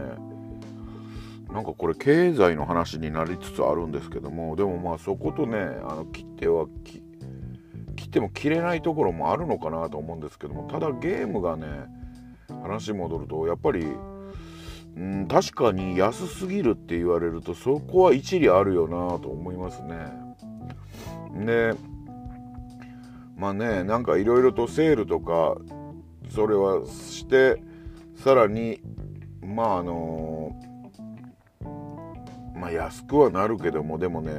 [1.52, 6.66] なんかこれ経済の話になりつつあるんですけどもでもまあそことねあの切っては
[7.96, 11.66] 切っても切れないところもあるのかなと思うんですけどもただゲームがね
[12.62, 13.86] 話戻るとやっぱり
[14.96, 19.96] うん確かに安すぎるって言われるとそこは一理あるよなと思いますね。
[21.44, 21.74] で
[23.36, 25.56] まあねなんかいろいろとセールとか
[26.30, 27.62] それはして
[28.16, 28.80] さらに
[29.42, 30.56] まああの
[32.54, 34.32] まあ安くはなるけどもでもね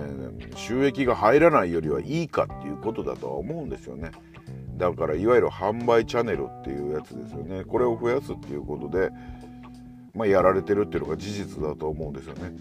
[0.56, 4.12] 収益が入らないよりはいいかっていうことだとは思うんですよね
[4.78, 9.12] だからいわゆる販売チャンネルっていうやつですよねこれを増やすっていうことで
[10.14, 12.52] まあ、やられてるっていうのが事実だと思うんですよね。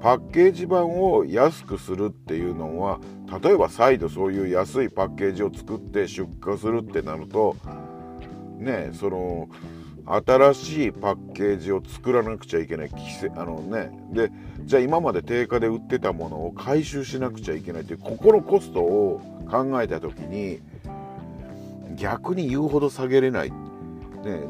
[0.00, 2.98] パッケージ版を安くするっていうのは
[3.40, 7.56] 例えば再度そういう安いパッケージを作って出荷するってなると
[8.62, 9.48] ねその
[10.04, 12.90] 新しいパッケージを作らなくちゃいけない
[13.36, 13.90] あのね。
[14.12, 14.32] で
[14.64, 19.20] じゃあ今まで定価で売ってたものを回収しなくちゃいけないっていうここのコストを
[19.50, 20.60] 考えた時に
[21.96, 23.56] 逆に言うほど下げれない、ね、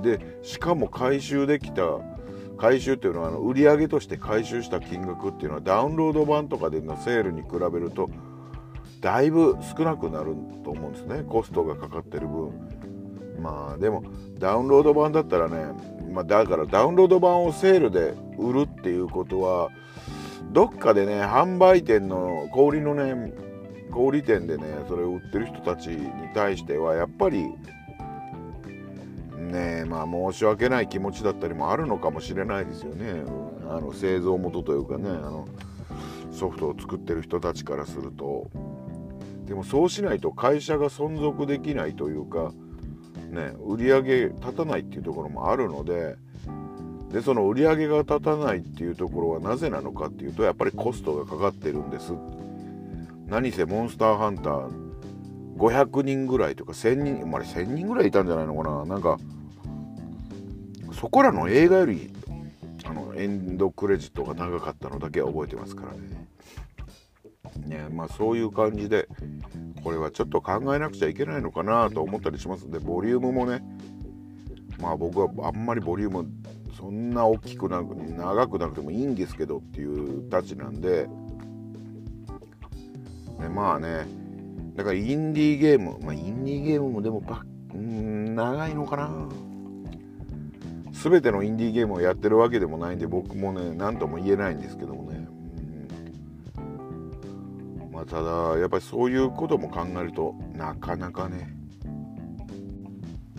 [0.03, 1.83] でしかも回収できた
[2.59, 8.09] 回収っていうのはあの売上として回収した金額っていうのはダウンロード版とかでのセールに比べると
[9.01, 11.25] だいぶ少なくなると思うんですね。
[11.29, 12.53] コストがかかってる分。
[13.43, 14.05] まあでも
[14.39, 15.67] ダウンロード版だったらね、
[16.11, 19.71] まあ、だからダウンロード版をセールで売るっていうことは
[20.53, 23.33] どっかでね販売店の小売のね
[23.91, 27.45] 小売店でねそれを売ってる人たちに対してはやっぱり
[29.37, 33.23] ねまあ申し訳ない気持ちだったりもあるのかもしれないですよね。
[33.69, 35.49] あの製造元というかねあの
[36.31, 38.51] ソフトを作ってる人たちからすると。
[39.47, 42.53] でもそうしないと会社が存続できないというか
[43.33, 46.17] ね売り上げ立たないっていうところもあるので
[47.13, 52.13] でその売り上げが立たないっていうところはなぜなのかっていうとやっぱりコストがかかってるんです
[53.27, 54.93] 何せモンスターハンター
[55.57, 59.19] 500人ぐらいとか1000人あれ1000人ぐらいいたんじゃないのかななんか
[60.93, 62.13] そこらの映画より
[62.85, 66.23] あのエンドクレジットが長かったのだけは覚えてますからね。
[67.67, 69.09] ねまあそういう感じで
[69.83, 72.67] これはちょっと考えなくちゃいけないのかなと思ったりします。
[72.67, 73.63] んでボリュームもね。
[74.81, 76.29] まあ僕はあんまりボリューム
[76.77, 81.07] そんな大きくなく長くなくてもいいんですけどっていうたちなんで、
[83.39, 84.07] ね、まあね。
[84.75, 85.99] だからインディーゲーム。
[86.03, 87.45] まあインディーゲームもでもば
[87.77, 89.29] ん長いのかな。
[90.93, 95.12] 全てのインディーゲームをやってるわけでもないんで僕もね何とも言えないんですけどもね、
[98.03, 101.55] あただやっぱりそういうことも考えるとなかなかね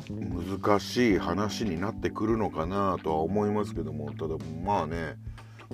[0.10, 5.16] 難しい話になってくるのかなとは思いますけどもただまあね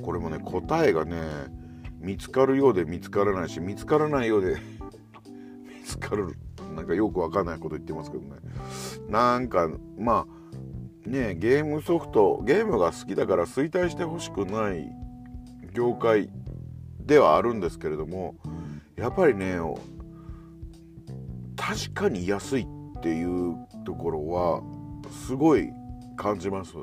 [0.01, 1.21] これもね答えがね
[1.99, 4.57] 見つかるようで見つからないし見つからないようで
[5.67, 6.37] 見つかる
[6.75, 8.29] なんかよくわかんないこと言ってますけどね。
[9.09, 10.25] なんかま
[11.05, 14.89] あねゲームソフトゲームが好きだから衰退してほしくない
[15.73, 16.29] 業界
[16.99, 18.35] ではあるんですけれども
[18.99, 19.57] やっぱりね
[21.55, 24.61] 確かに安いっていうところは
[25.25, 25.69] すごい
[26.17, 26.73] 感じます。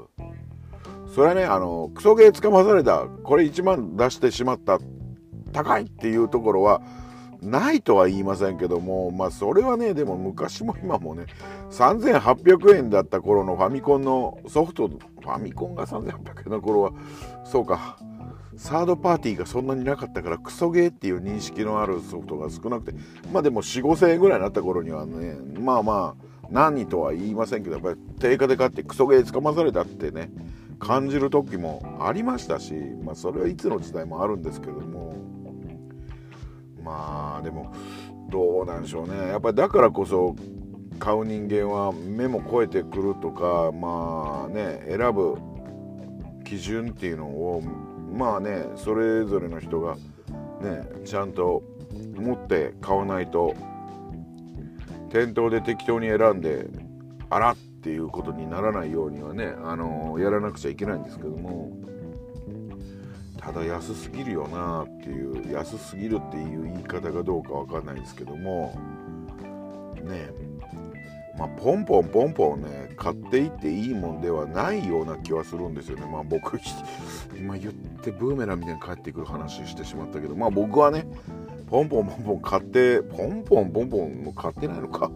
[1.14, 4.78] それはねあのクソゲーつかまされたこれ1万出してしまった
[5.52, 6.82] 高いっていうところは
[7.40, 11.26] ないとは言いませんけどもまあそれはねでも昔も今もね
[11.70, 16.92] 3800円だった頃のファミコンのソフトファミコンが3800円の頃は
[17.44, 17.98] そうか
[18.56, 22.98] サードパーティーがそんなになかったからクソゲーっていう認識のあるソフトが少なくて
[23.32, 30.30] まあでも4 5千円ぐらいになった頃にはねまあまあ何とは言いませんけどやっぱり定価で買ってクソゲーつかまされたってね
[30.78, 35.16] 感じる時もありましたしまあそれはいつの時代もあるんですけれども。
[36.86, 37.74] まあでも
[38.30, 39.28] どうなんでしょうね。
[39.28, 40.36] やっぱりだからこそ
[41.00, 45.36] 買う人間は目も超えてくるとかまあね選ぶ
[46.44, 47.62] 基準っていうのを
[48.12, 49.96] まあねそれぞれの人が
[50.60, 51.62] ねちゃんと
[52.16, 53.54] 持って買わないと
[55.10, 56.66] 店頭で適当に選んで
[57.30, 61.72] あらっていうことにならないようにはねあのやらなくちゃいけないんですけども
[63.38, 68.76] ただ安すぎるよなっていう安すぎるっていう言い方がどうかわかんないですけども
[70.02, 70.30] ね
[71.38, 76.06] まあ、ポンポンポンポンね買っていっていいもんではないような気はするんですよね。
[76.10, 76.58] まあ僕
[77.38, 81.06] 今言ってブーメランみたいに帰ってくる話してしまったけどまあ僕はね
[81.68, 85.10] ポンポンポンポン買ってポンポンポンポンも買ってないのか。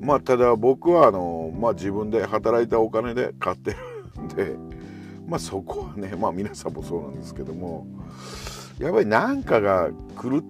[0.00, 3.72] まあただ僕はあのまあ自分で働いたお金で買って
[4.16, 4.56] るんで
[5.26, 7.86] まあそこはねまあ皆さんもそうなんですけども
[8.78, 9.90] やっぱり何かが
[10.20, 10.42] 狂っ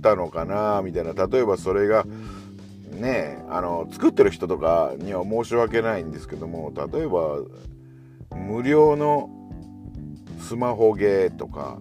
[0.00, 1.12] たのかなみたいな。
[1.26, 2.06] 例えばそれが
[2.90, 7.38] ねあの作ってる人とかには申し訳ないんですけども例えば
[8.36, 9.30] 無料の
[10.40, 11.78] スマホゲーとか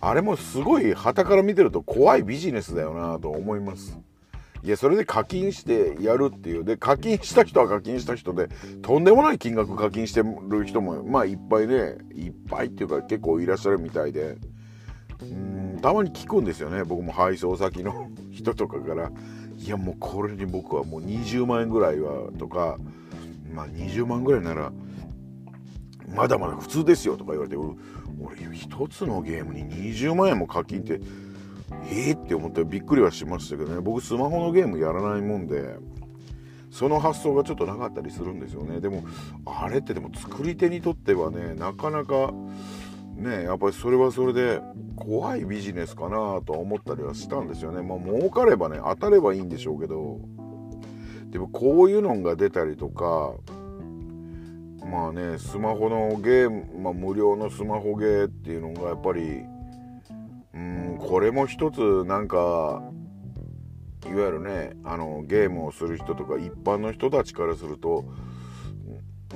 [0.00, 3.98] あれもすごい旗から見てると怖いビジネスだよなと思います。
[4.62, 6.64] いやそれで課金してやるっていう。
[6.64, 8.48] で課金した人は課金した人で
[8.82, 14.36] とんでもない金額課金してる人もまあいっぱいねいっぱいっていうか結構いらっしゃるみたいで。
[15.22, 15.78] うん。
[15.80, 16.84] たまに聞くんですよね。
[16.84, 19.10] 僕も配送先の 人とかから。
[19.58, 22.78] いやもうこれに僕はもう20万円ぐらいはとか。
[23.52, 24.70] まあ20万ぐらいなら
[26.14, 27.74] まだまだ普通ですよとか言われて俺
[28.52, 31.00] 一つのゲームに20万円も課金って
[31.90, 33.80] えー、って思ってびっくりはしましたけどね。
[33.80, 35.76] 僕スマホのゲームやらないもんで
[36.70, 38.80] その発想がちょっとなかったりするんですよね。
[38.80, 39.04] でも
[39.46, 42.32] あれってでも作り手にとってはねなかなか
[43.16, 44.60] ねやっぱりそれはそれで
[44.96, 47.82] 怖いビジネスかなとは思ったりはしたんですよね。
[47.82, 50.20] まあ儲かればね当たればいいんでしょうけど。
[51.30, 53.34] でもこういうのが出たりとか
[54.90, 59.42] まあねスマホのゲーム、まあ、無料のスマホゲーっていうのがやっぱり
[60.54, 62.82] うんこれも一つなんか
[64.06, 68.04] いわゆるねあのゲームをする人とか一般の人たちからすると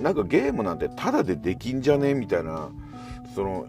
[0.00, 2.70] なんかゲームなんてタダでできんじゃねみたいな
[3.34, 3.66] その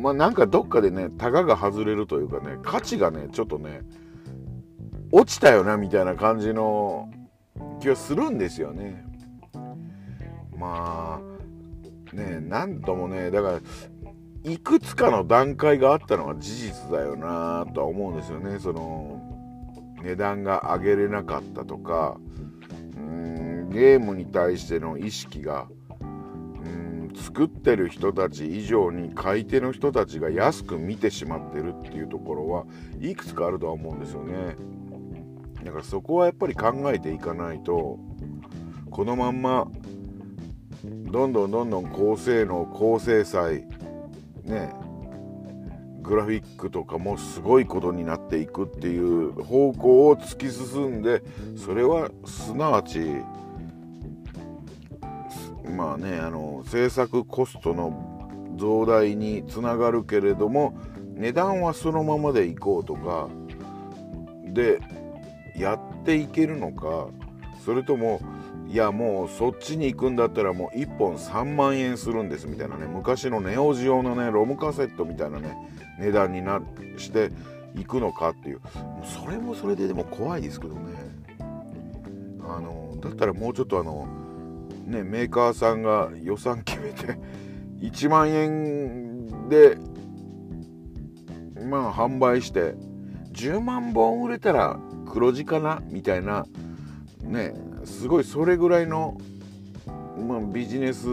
[0.00, 3.82] まあなんかどっかでねタガが外れるというかね価値がねちょっとね
[5.12, 7.10] 落ちたよなみたいな感じの
[7.80, 9.04] 気がするんですよね。
[10.56, 11.20] ま
[12.12, 13.60] あね何ともねだから
[14.44, 19.20] いくつかの段階があったのは事実だよなとは思うんですよねその
[20.02, 22.18] 値段が上げれなかったとか
[22.94, 23.00] うー
[23.66, 25.68] んゲームに対しての意識が
[27.14, 32.64] 作ってる人たち以上に買い手の人たちが安く見てしまってるっていうところは
[33.00, 34.56] いくつかあるとは思うんですよね。
[35.64, 37.98] だからそこはやっぱり考えていかないと
[38.90, 39.68] このまんま
[40.84, 43.64] どんどんどんどん高性能高精細
[44.44, 44.72] ね
[46.02, 51.22] グラフィックとかもすごいことになっていくっていう方向を突き進んで
[51.56, 53.00] それはすなわち
[55.70, 60.78] まあねあの制作コストの増大につながるけれども
[61.14, 63.28] 値段はそのままでいこうとか
[64.46, 64.80] で
[65.56, 67.08] やっていけるのか
[67.64, 68.20] それとも
[68.68, 75.56] いやもうそっちに行くんだったらもう1本3万円するんですみたいなね昔のネオジオのねロムカセットみたいなね
[75.98, 76.62] 値段にな
[76.96, 77.30] して
[77.76, 78.60] いくのかっていう。
[79.04, 80.80] それもそれででも怖いですけどね。
[82.42, 84.08] あのだったらもうちょっとあの
[84.90, 87.18] ねメーカーさんが予算決めて
[87.80, 89.78] 1万円で
[91.68, 92.74] まあ販売して
[93.32, 95.82] 10万本売れたら黒字かな？
[95.88, 96.46] みたいな
[97.22, 99.18] ねすごいそれぐらいの、
[100.28, 101.06] まあ、ビジネス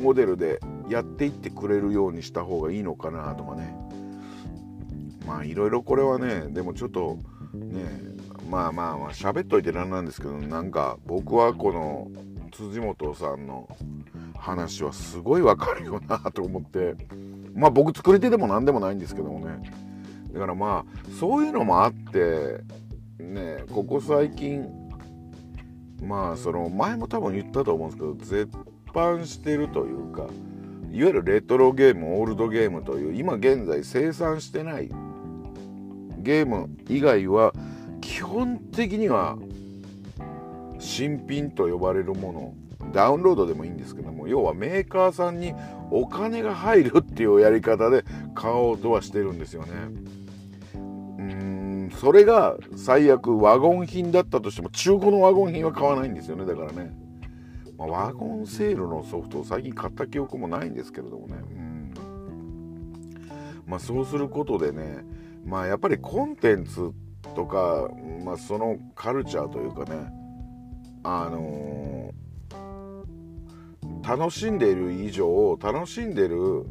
[0.00, 3.76] モデルでやっていってくれるようにした方がいいのかなとかね。
[5.26, 7.18] まあいろいろこれはねでもちょっと
[7.54, 7.84] ね
[8.50, 12.08] まあまあまあ喋っといてなんなんですけどなんか僕はこの
[12.52, 13.68] 辻元さんの
[14.38, 16.94] 話はすごいわかるよなと思って。
[17.54, 19.62] まあ僕作り手でも何でもないんですけどもね。
[20.32, 22.60] だからまあそういうのもあって
[23.18, 24.66] ねここ最近
[26.02, 30.28] まあその前も多分言ったと思うんですけど絶版してるというかいわ
[30.90, 34.90] ゆるレトロゲームオールドゲームという今現在生産してない
[36.18, 37.52] ゲーム以外は
[38.00, 39.38] 基本的には
[40.82, 42.54] 新品と呼ばれるもの。
[42.92, 45.54] ダウンロードでもいいんですけども要はメーカーさんに
[45.92, 48.04] お金が入るっていうやり方で
[48.34, 49.68] 買おうとはしてるんですよね。
[50.74, 56.44] うんそれが最悪ワゴン品だったとしても中古のワゴン品は買わないんですよね。
[56.44, 56.92] だからね、
[57.78, 61.34] まあ、ワゴンセールのソフトを最近買った記憶もないんですけれどもね。
[61.36, 61.94] うん。
[63.66, 65.04] まあそうすることでね
[65.44, 66.92] まあやっぱりコンテンツ
[67.36, 67.88] とか、
[68.24, 70.21] まあ、そのカルチャーというかね
[71.04, 76.64] あのー、楽しんでいる以上楽しんでる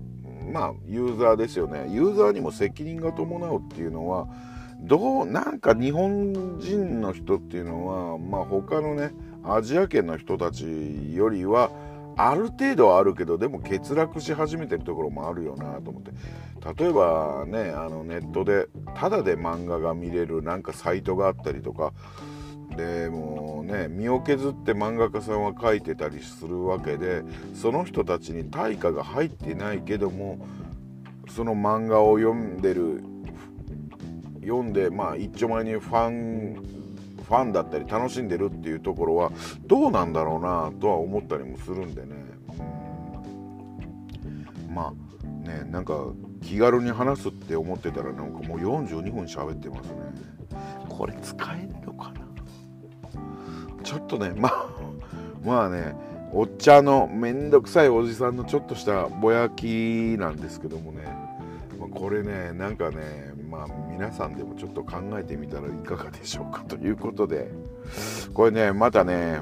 [0.51, 1.87] まあユーザーですよね。
[1.89, 4.27] ユーザーにも責任が伴うっていうのは
[4.81, 9.11] どうなんか日本人の人っていうのはまあ他のね
[9.43, 11.71] アジア圏の人たちよりは
[12.17, 16.11] ある程度はあるけどでも欠落し始めてるところもあるよなと思って。
[16.79, 21.91] 例えばねあのネットでタダで漫画が見れるなんかサイトがあったりとか
[22.75, 30.45] でもうね身を削って漫画家さんは描いてたりするわけでその人たちに対価が入ってないけども
[31.29, 33.03] その漫画を読んでる
[34.41, 36.81] 読んでまあ一丁前にファン
[37.31, 39.31] ファンだったり楽しんでるっていうところは
[39.65, 42.15] どうなんだろうなとは思ったりもするんでね、
[44.69, 46.07] まあねなんか
[46.43, 49.95] 気軽に話すって思ってたらなんかもう42分喋ってますね。
[50.89, 51.80] これ使え
[53.91, 54.69] ちょっとね まあ
[55.43, 55.93] まあね
[56.33, 60.99] お茶のめんどくさいおじさんのちょっとしたぼやきなんですけどもね、
[61.77, 67.51] まあ、これねなんかねまあ皆さんでもちょっと考えてみたらいかがでしょうか ということで。
[68.33, 69.41] これねまたね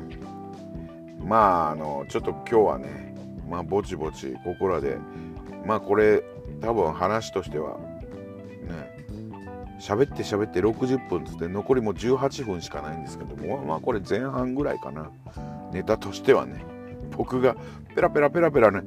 [1.23, 3.15] まああのちょっと今日はね
[3.47, 4.97] まあぼちぼちここらで
[5.67, 6.23] まあこれ
[6.61, 7.77] 多分話としては
[8.67, 8.98] ね
[9.79, 15.09] 喋って喋って60分っつって残りも18分しかないんですけどもまあこれ前半ぐらいかな。
[15.71, 16.63] ネタとしてはね。
[17.15, 17.55] 僕が
[17.95, 18.81] ペラペラペラペラね。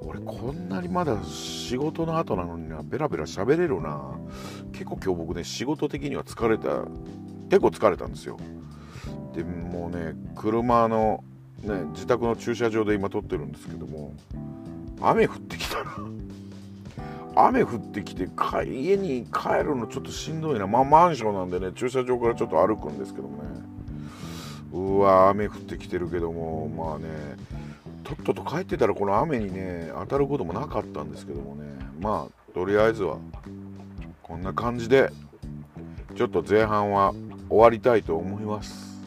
[0.00, 2.82] 俺こんなにまだ仕事の後なのにな。
[2.84, 4.18] ペラペラ喋れるな。
[4.72, 6.84] 結構今日僕ね仕事的には疲れた。
[7.50, 8.38] 結構疲れたんですよ。
[9.34, 11.24] でもうね車の
[11.62, 14.14] ね自宅の駐車場で今撮ってるんですけども
[15.00, 15.96] 雨降ってきたな。
[17.46, 18.28] 雨降ってきて
[18.66, 20.66] 家に帰るのちょっとしんどいな。
[20.66, 23.48] まあマンションなんでね駐車場からちょっと歩くんですけどもね。
[24.72, 27.06] うわ雨降ってきてるけどもまあね
[28.04, 31.64] とっとと帰ってたらこの雨にね当たることもなかったんですけどもね。
[32.00, 33.18] まあとりあえずは
[34.22, 35.10] こんな感じで
[36.16, 37.14] ちょっと前半は
[37.48, 38.98] 終わりたいと思います。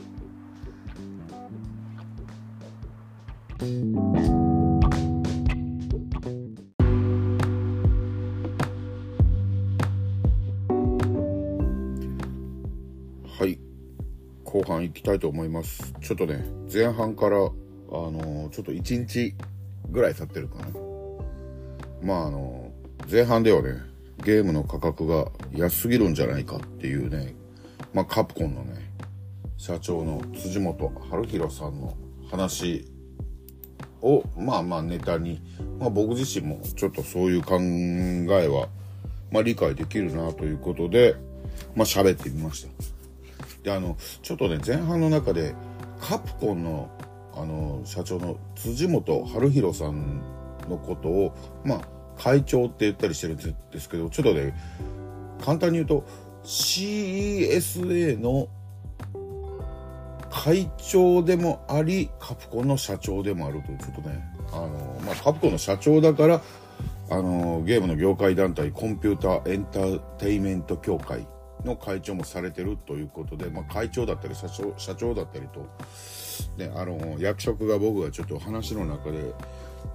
[14.52, 19.34] 後半行きたいと思いますちょっとね前半からあのちょっと1日
[19.90, 20.68] ぐらい経ってるかな
[22.04, 22.70] まああの
[23.10, 23.80] 前半ではね
[24.26, 27.34] ゲームの価格が安すぎるんじゃないかっていうね
[27.94, 28.92] まあカプコンのね
[29.56, 31.96] 社長の辻本春弘さんの
[32.30, 32.86] 話
[34.02, 35.42] をまあまあネタに、
[35.80, 38.68] まあ、僕自身もちょっとそういう考えは、
[39.32, 41.16] まあ、理解できるなということで
[41.74, 42.91] まあ喋ってみました。
[43.64, 45.56] であのちょっとね前半の中で
[46.00, 46.90] カプコンの
[47.34, 50.22] あの社長の辻本春弘さん
[50.70, 51.34] のことを
[51.64, 51.82] まあ
[52.18, 53.38] 会長って言ったりしてるん
[53.72, 54.54] ですけどちょっとね
[55.44, 56.06] 簡単に言うと
[56.44, 58.48] CESA の
[60.30, 66.42] 会長でもありカプコンの社長でもあるというちょっとねあの、まあ、カプコンの社長だから
[67.10, 71.28] あのゲームの業界団体コンピューターエンターテイメント協会
[71.66, 75.68] の会長もされてるということで、まあ、会長だったり社長社長だったりと、
[76.58, 79.34] ね、あの役職が僕がちょっと話の中で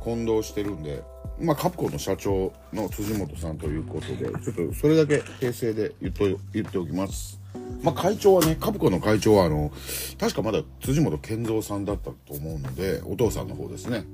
[0.01, 1.03] 混同してるんで、
[1.41, 7.41] まあ、カプコンの社長の辻本さんということでちょっとそれだけ訂正で言っと言っておきます。
[7.83, 9.73] まあ、会長はね、カプコンの会長は、あの、
[10.19, 14.05] 確かまだ辻本健三さんだったと思うので、お父さんの方ですね。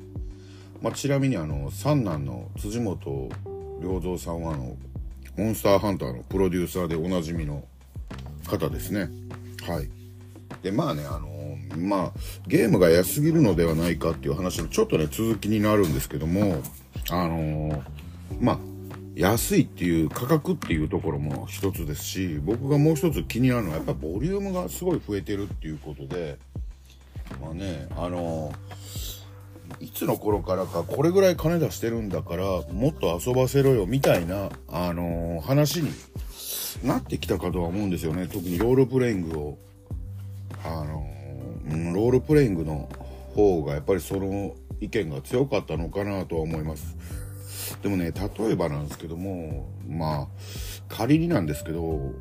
[0.80, 3.30] まあ、ちなみに、あの、三男の辻本
[3.82, 4.76] 良三さんは、あの、
[5.36, 7.64] モンスターハンターのプロデューサーでおなじみの
[8.46, 9.08] 方ですね。
[9.66, 9.88] はい。
[10.62, 12.12] で、まあね、あの、まあ、
[12.46, 16.62] ゲームが安すぎるのではないかっていう話のちょっとね、続きになるんですけども、
[17.10, 17.82] あの
[18.40, 18.58] まあ、
[19.14, 26.38] 安いっていう価格っていうところも一つですし僕がもう一つ気になるのはやっぱボリュームがすごい増えてるっていうことで
[27.40, 28.52] まあねあの
[29.80, 35.90] いつの頃からかこれぐらい金出してるんだからもっと遊ばせろよみたいなあの話に
[36.84, 39.58] なってきたかとは思うんですよね特にロールプレイングを
[40.64, 41.06] あの
[41.94, 42.88] ロールプレイングの
[43.34, 46.96] 方がやっぱりその意見が強かったのかなとは思います。
[47.82, 50.28] でもね、例えばなんですけども、まあ、
[50.88, 52.12] 仮になんですけど、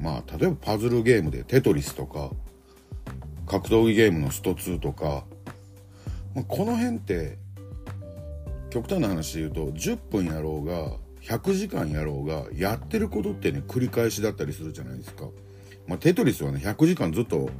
[0.00, 2.30] まあ、例えばパズルゲームでテトリスとか、
[3.46, 5.24] 格闘技ゲームのスト2とか、
[6.34, 7.38] まあ、この辺って、
[8.70, 15.24] 極端な話で言うと、10分やろうが、100時間やろうが、やってることってね、繰り返しだったりするじゃないですか。
[15.86, 17.50] まあ、テトリスはね、100時間ずっと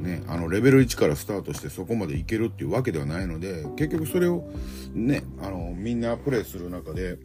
[0.00, 4.48] ね、あのレベル1からスタートしてそこまでいけるっていうわけではないので結局それを
[4.92, 7.18] ねあのみんなプレイする中で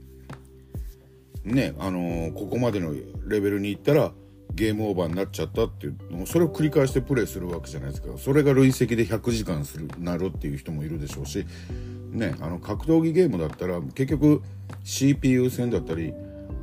[1.44, 2.94] ねあのここまでの
[3.28, 4.14] レベルに行ったら
[4.54, 11.46] ゲームオーバーになっちゃったっていうのそれを繰り返してプレイするわけじゃないですかそれが累積で100時間するなるっていう人もいるでしょうし
[12.12, 14.42] ねあの格闘技ゲームだったら結局
[14.84, 16.14] CPU 戦だったり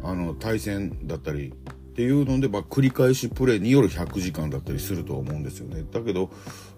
[0.03, 1.53] あの対戦だったり
[1.99, 5.85] っていうので、まあ、繰り返しプレイによる100時間だったりすると思うんですよね。
[5.91, 6.31] だけど、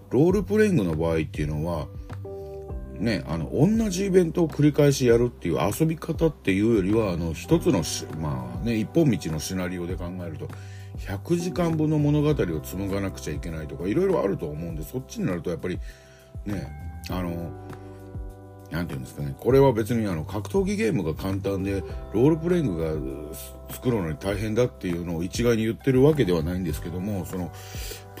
[0.09, 1.87] ロールプレイングの場合っていうのは、
[2.95, 7.83] ね、あの、同じイベントを繰り返しやるっていう遊び方っていうよりは、あの、一つの
[8.19, 10.47] まあね、一本道のシナリオで考えると、
[11.07, 15.79] 100時間分の物語を紡がなくちゃいけないとか、いろいろあると思うんで、そっちになるとやっぱり、
[16.45, 16.71] ね、
[17.09, 17.51] あの、
[18.71, 21.83] 何て言うんですかねこれは別にあの格闘技ゲームが簡単で
[22.13, 23.29] ロールプレイング
[23.69, 27.51] が作るのに大変だっていうのを一概に言ってるわけではないんですけどもその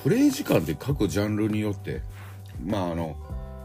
[0.03, 2.01] プレイ時間って各ジャンルによって
[2.63, 3.15] まああの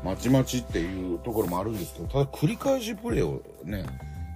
[0.05, 3.85] まちまちっていうところもあるんですけどただ繰り返しプレイをね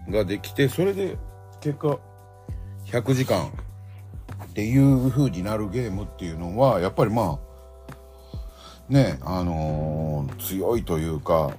[0.09, 1.16] ができてそれで
[1.61, 1.99] 結果
[2.87, 3.53] 100時間
[4.45, 7.39] っていう風になるゲームっていうのはやっぱりま
[8.89, 11.53] あねあのー、強いというか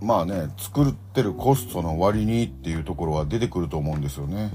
[0.00, 4.52] まあね作ってるコストの割にっていうところは出てくると思うんですよね。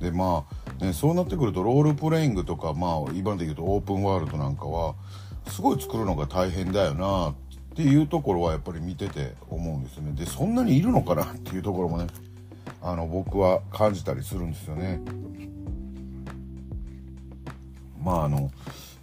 [0.00, 0.46] でま
[0.80, 4.94] あねそうなってくるとロールプレイングとかまあ今で言うとオープンワールドなんかは
[5.48, 7.34] すごい作るのが大変だよなっ
[7.74, 10.12] ていうところはやっぱり見てて思うんですよね。
[10.12, 12.06] でそんなにいるのかなっていうところもね
[12.80, 15.00] あの僕は感じたりするんですよね。
[18.08, 18.50] まああの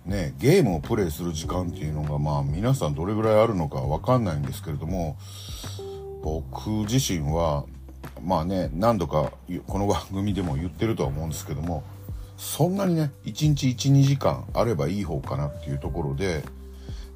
[0.07, 5.15] ね、ゲームをプレイする時間っていうのが、まあ皆さんどれぐらいあるのかわかんないんですけれども、
[6.23, 7.65] 僕自身は、
[8.23, 9.31] まあね、何度か
[9.67, 11.83] この番組でも言ってるとは思うんですけども、
[12.35, 16.43] そんなにね、1日1、2時間あればいい方かなっていうところで、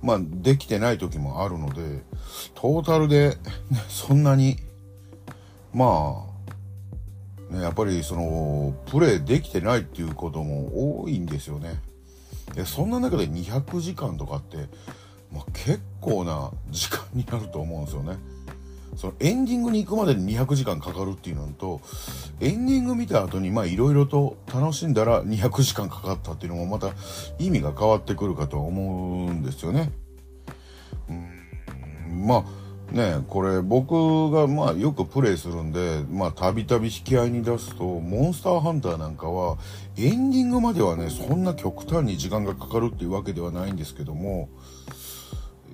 [0.03, 2.03] まあできてない時もあるので、
[2.53, 3.35] トータルで、
[3.89, 4.57] そんなに、
[5.73, 6.28] まあ、
[7.49, 11.79] ね、やっぱりその、プレイできてないっていうことも多いんですよね。
[12.53, 14.57] でそんな中で200時間とかって、
[15.31, 18.17] まあ、結構な時間になると思うんですよね。
[18.95, 21.79] そのエンディングに行くまでに200時間かかるっていうのと
[22.41, 26.89] エンディング見た後にまあいろいろと楽しんだら200時間かかったっていうのもまた
[27.37, 29.91] 意味が変わってくるかと思うんですよね。
[31.07, 32.58] うんまあ
[32.91, 39.57] ねこれ僕がまあよくプレイするんでまあたびたび引き合いに出すとモンスターハンターなんかは
[39.97, 44.49] エンディングまではねそんな極端に時間がかかるっていうわけではないんですけども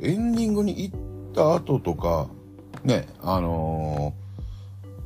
[0.02, 0.96] エンディングに行っ
[1.34, 2.28] た後とか
[2.84, 4.14] ねあの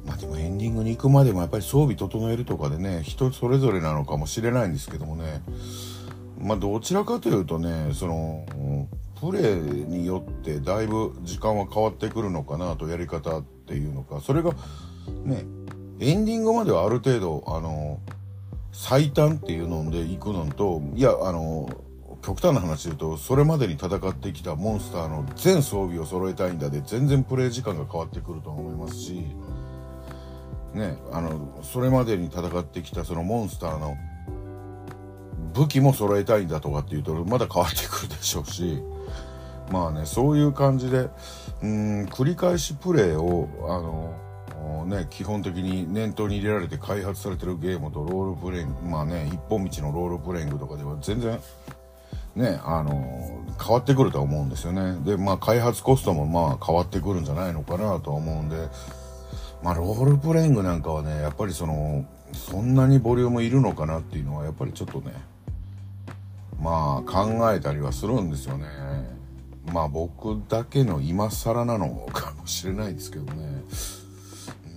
[0.05, 5.41] ー、まあでもエンディングに行くまでもやっぱり装備整えるとかでね人それぞれなのかもしれないんですけどもね
[6.41, 8.87] まあどちらかというとねその
[9.19, 14.21] プレーによってだいぶ時間は変わってくるのかなとやり方っていうのか。
[14.21, 14.51] それが
[15.23, 15.45] ね
[15.99, 17.99] エンディングまではある程度あの
[18.71, 20.81] 最短っていうので行くのと。
[20.95, 21.69] いやあの
[22.21, 29.23] 極端な話で言うとそれまでに戦ってきたモンスターの全装備を揃えたいんだで全然プレイ時間が変わってくると思いますし。
[30.73, 33.97] ねあのそれまでに戦ってきたそのモンスターの
[35.53, 38.81] 武器も揃えたいんだとかっていうとまだ変わってくるでしょうし。
[39.71, 41.09] まあねそういう感じで
[41.61, 51.39] うん繰り返しプレイをあのね基本的に念頭に入れられて開発されてるゲームとロールプレイングまあね一本道のロールプレイングとかでは全然
[52.35, 54.97] ねあの変わってくるとは思うんですよね。
[55.03, 58.67] でまあ開発コストもまあ変わってくるんじゃないのかなとは思うんで
[59.63, 65.13] まあロールプレイングなんかはねやっぱりそのそんなにボリュームいるのかなっていうのはやっぱりちょっとね
[66.61, 69.18] まあ考えたりはするんですよね。
[69.65, 73.63] まあ僕だけの今更なのかもしれないですけどね。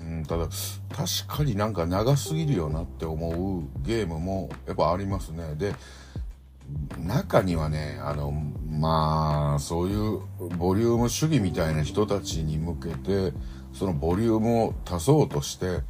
[0.01, 0.49] うんただ
[0.91, 5.55] 確かになんか長すぎるよなって思うゲームもやっぱありますね。
[5.55, 5.74] で
[6.99, 8.30] 中にはねあの
[8.70, 10.20] まあそういう
[10.57, 13.33] ボリューム主義みたいな人たちに向けて
[13.72, 15.80] そのボリュームを足そうとして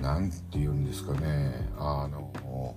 [0.00, 2.74] 何て言うんですかねあの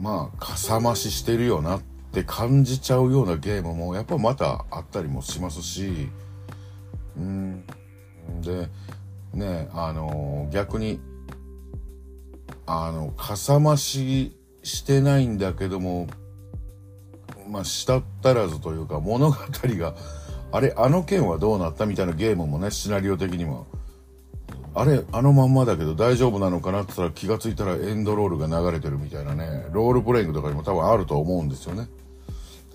[0.00, 1.82] まあかさ増ししてるよなっ
[2.12, 6.08] て感じちゃうようなゲームもやっぱまたあったりもしますし
[7.16, 7.64] うん。
[8.42, 8.68] で
[9.34, 11.00] ねあの逆に
[12.66, 16.08] あのかさ増ししてないんだけども
[17.48, 19.94] まあしたったらずというか物語が
[20.52, 23.66] あれあの件はどうなったみたいなゲームもねシナリオ的にも
[24.74, 31.88] あれあのまんまだけど大丈夫なのかなって言ったら気が付いたらエンドロールが流れてるみたいなねロールプレイングとかにも多分あると思うんですよね。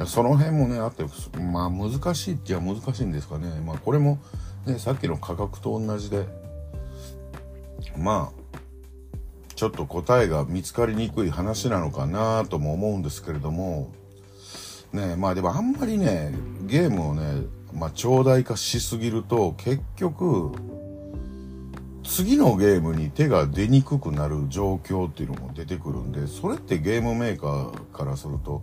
[0.04, 1.06] その辺もねあって
[1.40, 3.48] まあ難しいって言えば難しいんですかね。
[3.66, 4.20] まあこれも
[4.66, 6.26] ねさっきの価格と同じで
[7.98, 8.46] まあ
[9.56, 13.94] ちょっと答えが見つかりにくい話なのかなとも思うんですけれども
[14.92, 16.34] ねまあでもあんまりね
[16.64, 17.44] ゲームをね
[17.74, 20.52] まあ長大化しすぎると結局
[22.04, 28.62] 次のゲームに手が出にくくなる状況っていうのも出てくるんでそれってゲームメーカーからすると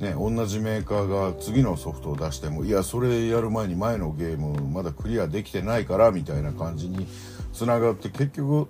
[0.00, 7.06] ね同じメーカーが次のソフトを出してもいやそれやる前に前のゲームまだクリアできてないからみたいな感じに
[7.52, 8.68] つながって結局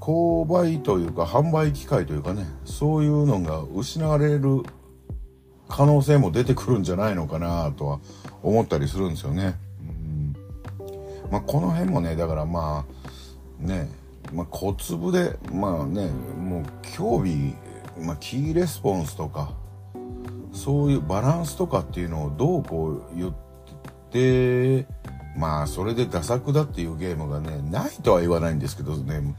[0.00, 4.62] 購買というか販売機会というかねそういうのが失われる
[5.68, 8.00] 可能性も出てくるんじゃないのかなとは
[8.42, 9.56] 思ったりするんですよね。
[9.80, 10.36] うん
[11.30, 13.90] まあ、この辺もねだからまあね、
[14.32, 16.64] まあ、小粒でまあねもう
[16.96, 17.56] 興味、
[18.00, 19.54] まあ、キーレスポンスとか
[20.56, 23.34] そういうバランスとかっていうのをどうこう言っ
[24.10, 24.86] て
[25.36, 29.34] まあそれでダ作だっていうゲームがねないとは言わないんですけどね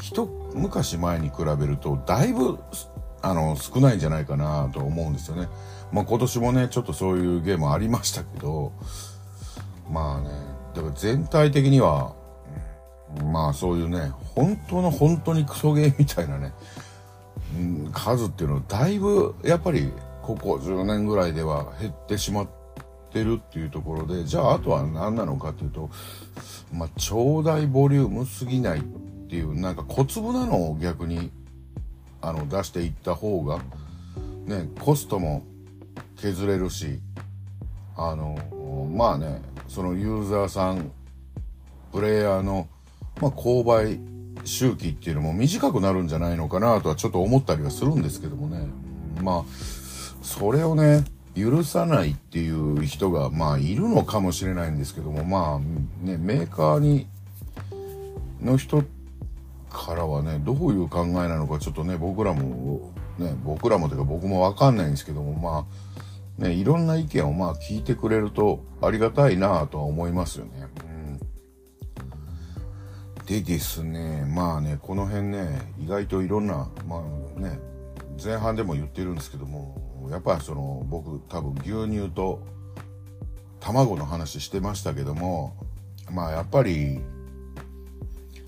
[0.00, 2.58] 一昔前に比べるとだいぶ
[3.22, 5.48] あの少ないんじゃないかなと思うんですよね。
[5.90, 8.72] まあ今年もねちょっとそういうゲームありましたけど
[9.90, 10.30] まあね
[10.74, 12.14] だから全体的には
[13.32, 16.52] まあそういうね本当の本当にクソゲーみたいなね、
[17.92, 19.90] 数っていうのはだいぶやっぱり
[20.28, 22.48] ここ10年ぐらいでは減ってしまっ
[23.10, 25.88] てるっていうところでじゃああとは何なのかっていうと
[26.70, 28.82] まあ超大ボリュームすぎないっ
[29.30, 31.30] ていうなんか小粒なのを逆に
[32.20, 33.60] あの出していった方が
[34.44, 35.44] ねコストも
[36.18, 37.00] 削れるし
[37.96, 38.38] あの
[38.94, 40.92] まあねそのユーザーさん
[41.90, 42.68] プレイヤーの、
[43.22, 43.98] まあ、購買
[44.44, 48.66] 周期っていうのも短くなるんじゃないのかなとはちょっと思ったりはするんですけどもね。
[49.22, 49.77] まあ
[50.28, 51.04] それをね
[51.34, 57.06] 許さないっていう人がまあいるのかもしれないんですけどもまあねメーカーに
[58.42, 58.84] の人
[59.70, 65.66] からはねどういう考えなのかちょっとね僕らもね僕らもというか僕も分かんないんですけどもま
[66.38, 70.66] あねいろんな意見をまあ聞いてくれるとありがたいなとは思いますよね。
[73.18, 77.02] うん、でですねまあねこの辺ね意外といろんなま
[77.36, 77.58] あね
[78.22, 81.52] 前半でも言ってるんですけどもやっぱりその僕多分
[81.86, 82.40] 牛乳と
[83.60, 85.54] 卵の話してましたけども
[86.10, 87.00] まあやっぱり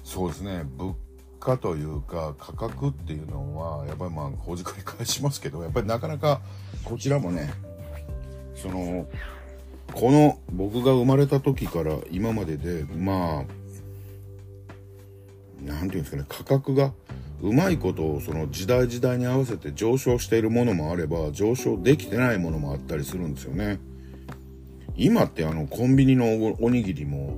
[0.04, 0.96] そうですね物
[1.38, 6.40] 価というか価格っていうのはやっぱりまあほじくり返しますけどやっぱりなかなか
[6.84, 7.52] こちらもね
[8.54, 9.08] その
[9.92, 13.44] この僕が生まれた時から今まででまあ
[15.62, 16.92] 何て言うんですかね価格が
[17.42, 23.78] うまいことをその時代時代に合わせて上昇しているものもあれば上昇できてないものもあったりするんですよね。
[24.96, 27.34] 今ってあのコンビニのおにぎりも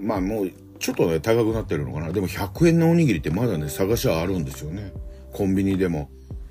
[0.00, 2.12] まあもうちょっとね高くなってるのかな。
[2.12, 4.92] でも100円のおにぎりってまだね探しはあるんですよね。
[5.32, 6.10] コンビニでも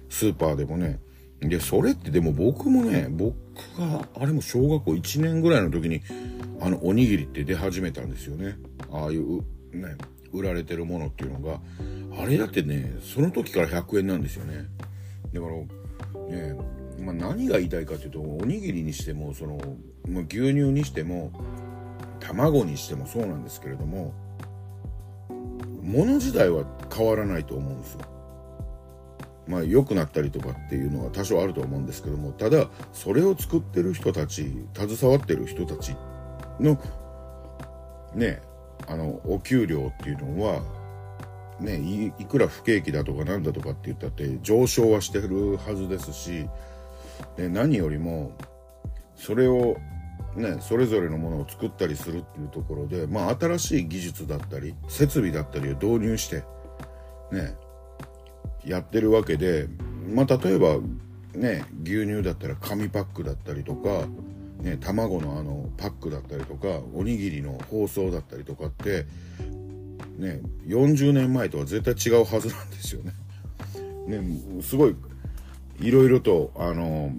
[0.10, 1.00] スーパーでもね。
[1.42, 3.36] でそれってでも僕もね僕
[3.78, 6.02] があれも小学校1年ぐらいの時に
[6.62, 8.56] あのおにぎりって出始めたんですよね。
[8.92, 9.40] ああいう
[9.74, 9.98] ね。
[10.34, 11.60] 売られてるものっていうのが
[12.22, 14.66] あれだってねその時から100円なんですよね
[15.34, 15.54] だから
[16.36, 16.56] ね
[17.02, 19.60] まあ、何が言いたいかというとおにぎりにしてもその、
[20.08, 21.32] まあ、牛乳にしても
[22.20, 24.14] 卵にしてもそうなんですけれども
[25.82, 26.64] 物自体は
[26.94, 28.02] 変わらないと思うんですよ。
[29.48, 35.96] まあ良くなったりとかっていうのは多少あると思うんですけどもただそれを作ってる人たち携わってる人たち
[36.60, 36.80] の
[38.14, 38.42] ね
[38.92, 40.62] あのお給料っていうのは
[41.62, 46.46] ねいくら不景気だとかなんだとかって言ったって上昇はしてるはずですし
[47.38, 48.34] で何よりも
[49.16, 49.78] それを
[50.36, 56.44] ねそれぞれのものを作ったりするっていうところでまあ新しい技術だったり設備だったりを導入して
[57.32, 57.56] ね
[58.66, 59.68] やってるわけで
[60.14, 60.80] まあ例えば
[61.34, 64.06] ね牛乳だったら紙パックだったりとか
[64.62, 69.06] ね、卵のあのパックだったりとかおにぎりの包装だったりとかって
[70.18, 73.14] ね40年前とは絶対違うはずなんですよね。
[74.08, 74.96] ねすごい
[75.80, 77.12] いろいろとあの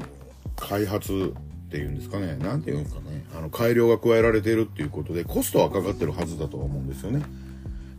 [0.57, 1.35] 開発
[1.67, 7.23] っていうんですかね何て言うんですかねあの改良が加えられてるっていうことでコストはかかってるはずだとは思うんですよね。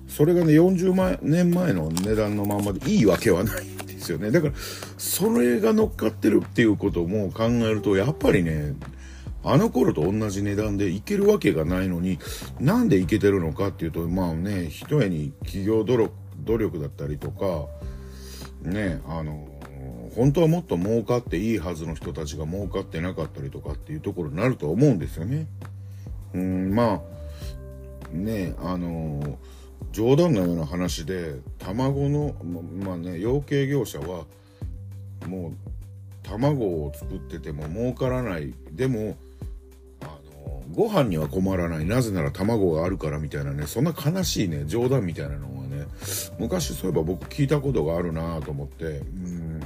[0.07, 4.53] それがね40万年前の値段のままでいいわけはないんですよねだから
[4.97, 8.75] それが乗っかってるっていうことも考えるとやっぱりね
[9.43, 12.17] あの頃と同じ値段でいけるわけがないのに
[12.59, 17.67] なんでいけてるのかっていうとまあねひとえに企業努力努力だったりとか
[18.61, 19.47] ねあの
[20.15, 25.47] 本当はもっと儲かっていいはずの人たちが儲かってなかったりとかっていうところになると思うんですよね。
[26.33, 27.01] うんま
[28.13, 29.37] あねあの
[29.91, 32.35] 冗談のような話で卵の
[32.83, 34.25] まあね養鶏業者は
[35.27, 35.53] もう
[36.23, 39.17] 卵を作ってても儲からないでも
[40.73, 41.85] ご飯には困らない。
[41.85, 43.67] なぜなら卵があるからみたいなね。
[43.67, 44.63] そんな悲しいね。
[44.65, 45.85] 冗談みたいなのはね。
[46.39, 48.85] 昔そういえば僕聞いたことがあるなと思って。
[48.85, 49.63] うん。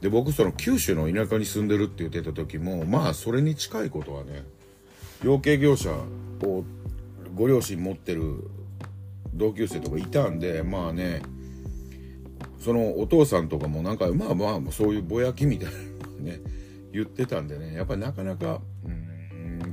[0.00, 4.44] で僕その九州の田舎に住んでるって言ってた時もまあそれに近いことはね
[5.22, 5.92] 養鶏業者
[6.42, 6.64] を
[7.36, 8.50] ご両親持ってる
[9.32, 11.22] 同級生とかいたんでまあね
[12.58, 15.72] そのお父さんとかもなんかまあまあそういうぼやきみたい
[16.24, 16.40] なね
[16.92, 17.74] 言ってたんでね。
[17.74, 19.01] やっぱりなかなか、うん。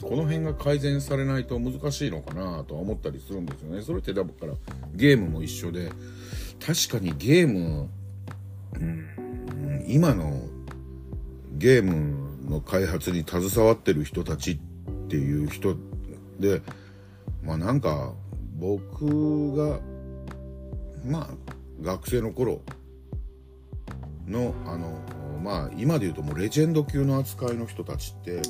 [0.01, 3.81] この辺が改善されないと難しいのかなとは思ったりするんですよね。
[3.81, 4.53] それってだから
[4.93, 5.91] ゲームも一緒で
[6.65, 7.89] 確かにゲーム、
[8.75, 10.43] うん、今の
[11.53, 14.57] ゲームの開発に携わってる人たちっ
[15.07, 15.75] ていう人
[16.39, 16.61] で
[17.43, 18.13] まあなんか
[18.57, 19.79] 僕が
[21.05, 21.27] まあ
[21.81, 22.61] 学生の頃
[24.27, 24.99] のあの
[25.43, 28.41] まあ今で言うともうレジェンド級の扱いの人たちって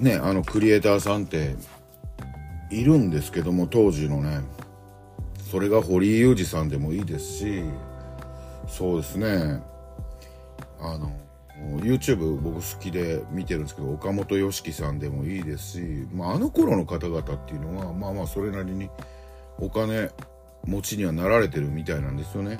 [0.00, 1.54] ねあのクリエイターさんって
[2.70, 4.40] いるんですけども当時のね
[5.50, 7.62] それが堀井雄二さんでもいいですし
[8.68, 9.62] そうですね
[10.80, 11.12] あの
[11.80, 18.88] YouTube 僕好きで見てるんですけど岡本良樹さんでもいいですし、まあ、あの頃の方々っていうのはまあまあそれなりに
[19.58, 20.10] お金
[20.64, 22.58] 持ちにはなられてるみたいなんですよね。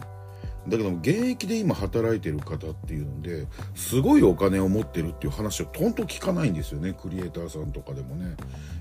[0.68, 6.92] だけども現役で今働いてる方っていうのですごいお金を持ってるっていう話をとんと聞かないんですよね。
[6.92, 8.36] クリエイターさんとかでもね。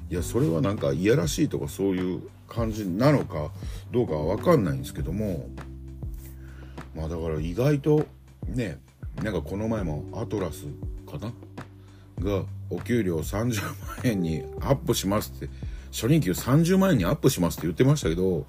[0.10, 3.52] いやそれはなんかいやらしいとかそういう感じなのか
[3.92, 5.48] どうかは分かんないんですけども
[6.96, 8.06] まあだから意外と
[8.48, 8.80] ね
[9.24, 10.66] なんかこの前もアトラス
[11.10, 11.32] かな？
[12.20, 13.74] がお給料30万
[14.04, 15.50] 円にアップしますって
[15.92, 18.46] 初任給30万円にアップしますって言ってましたけど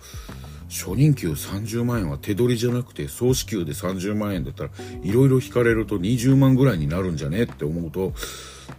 [0.70, 4.70] 初任給30万円は手取りじゃなくて総支給で30万円だったら
[5.02, 7.42] いろいろ引かれると20万ぐらいになるんじゃね？
[7.42, 8.12] って思うと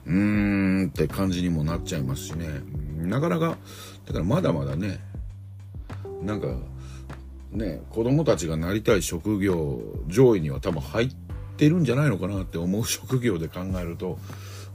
[0.07, 2.47] うーんって感じにもなっちゃいますしね。
[2.97, 3.57] なかなか
[4.05, 4.99] だからまだまだね
[6.23, 6.47] なんか
[7.51, 11.09] ね子供たちがなりたい職業上位には多分入っ
[11.57, 14.17] てるんじゃないのかなって思う職業で考えると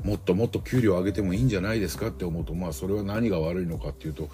[0.07, 4.31] もっともっと給料上げてもいいんじゃないですかって思うとまあそれは何が悪いのかっていうと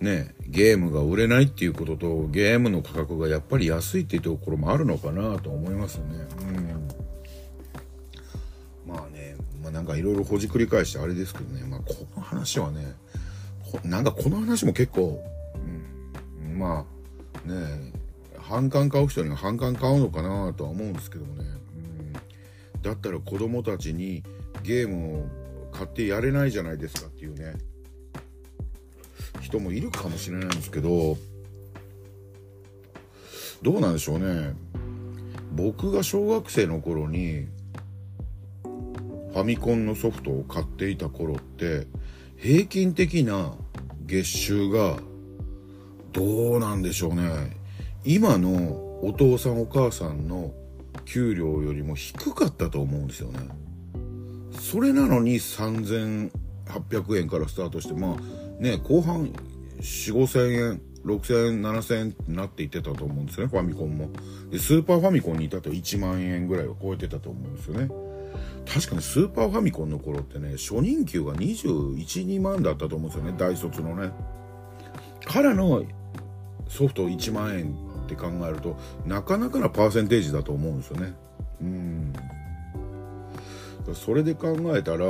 [0.00, 6.26] ねゲームが売れないっていうこととゲームの価格がやっぱり安いっていうところもあるのかなと思いますよね。
[8.84, 12.96] うん、まあね、まあ、なんかいろいろほじくり返してあれですけどね、まあ、この話はね
[13.84, 15.22] なんかこの話も結構、
[15.54, 16.84] うん、ま
[17.46, 17.92] あね
[18.40, 21.44] 反感買う人には反感買うのかなとは思うんですけどもね、
[22.74, 24.24] うん、だったら子供たちに
[24.66, 25.26] ゲームを
[25.70, 27.54] 買ってやれないじゃないですかっていうね。
[29.40, 31.16] 人もいるかもしれないんですけど
[33.62, 34.54] どうなんでしょうね。
[35.52, 37.46] 僕が小学生の頃に
[38.64, 41.86] ファミコンのソフトを買っていた頃って
[42.36, 43.54] 平均的な
[44.04, 44.98] 月収が
[46.12, 47.56] どうなんでしょうね。
[48.04, 50.52] 今のお父さんお母さんの
[51.04, 53.40] 給料よりも低かったと思うんですよね。
[54.70, 56.30] それなのに3800
[57.18, 59.26] 円からスタートしてまあね後半
[59.78, 64.10] 4 5千円6000円7000円ってなっていってたと思うんですよねファミコンも。
[64.50, 67.88] でスーパーファミコンにいたと1万円ぐらいを超えてたと思うんですよね。
[68.66, 74.10] 確かにスーパーファミコンの頃ってね初任給が212万だったと思うんですよね大卒のね。
[75.24, 75.84] からの
[76.68, 77.72] ソフト1万円
[78.04, 81.14] って考えるとなかなかなパーセンテージだと思うんですよね。
[81.60, 82.12] うん。
[83.94, 85.06] それで考えたら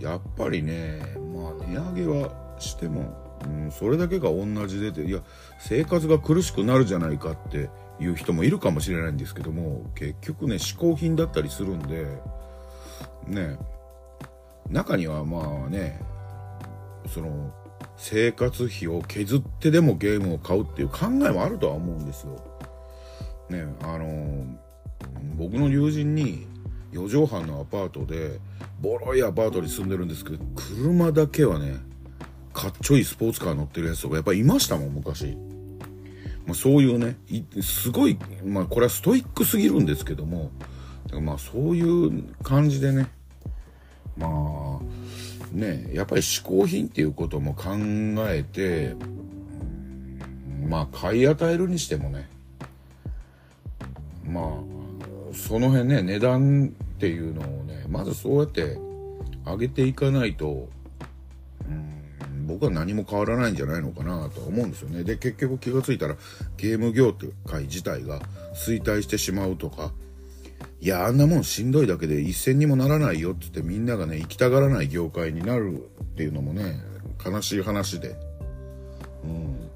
[0.00, 1.00] やっぱりね
[1.34, 5.20] まあ値上げはしても、うん、それだけが同じでていや
[5.58, 7.68] 生活が苦しくなるじゃないかって
[8.00, 12.06] いう人もいるかもしれないんですけども結局ね嗜好品だったりするんで
[13.26, 13.58] ね
[14.68, 16.00] 中にはまあね
[17.08, 17.52] その
[17.96, 22.36] 生活費を削ってでもゲームを買うっていう考えもあるとは思うんですよ。
[23.48, 24.44] ねあの
[25.36, 26.46] 僕の友人に
[26.92, 28.38] 4畳半のアパートで
[28.80, 31.76] ボロいアパートに住んでるんですけど車だけはね
[32.52, 35.36] かっちょいいスポーツカー乗ってるやつとかやっぱいましたもん昔。
[36.46, 37.16] まあ、そういうね
[37.62, 40.50] すごい、まあ、これはストイックすぎるんですけども
[41.20, 43.08] まあそういう感じでね
[44.16, 47.76] まあねやっぱり嗜好品っていうことも考
[48.28, 48.96] えて
[50.66, 52.28] まあ買い与えるにしてもね
[54.24, 54.81] まあ
[55.32, 58.78] その辺ね値段っていうのをねまずそうやって
[59.44, 60.68] 上げていかないと
[61.68, 66.16] うん僕は何も変わらないんじゃないのかなと思うんですよねで結局気が付いたら
[66.56, 67.14] ゲーム業
[67.46, 68.20] 界自体が
[68.54, 69.92] 衰退してしまうとか
[70.82, 76.80] いや、あんなもんしんどいだけで一銭にもならないよってってみんながね、行きたがらない業界になるっていうのもね、
[77.24, 78.16] 悲しい話で。
[79.24, 79.70] うん。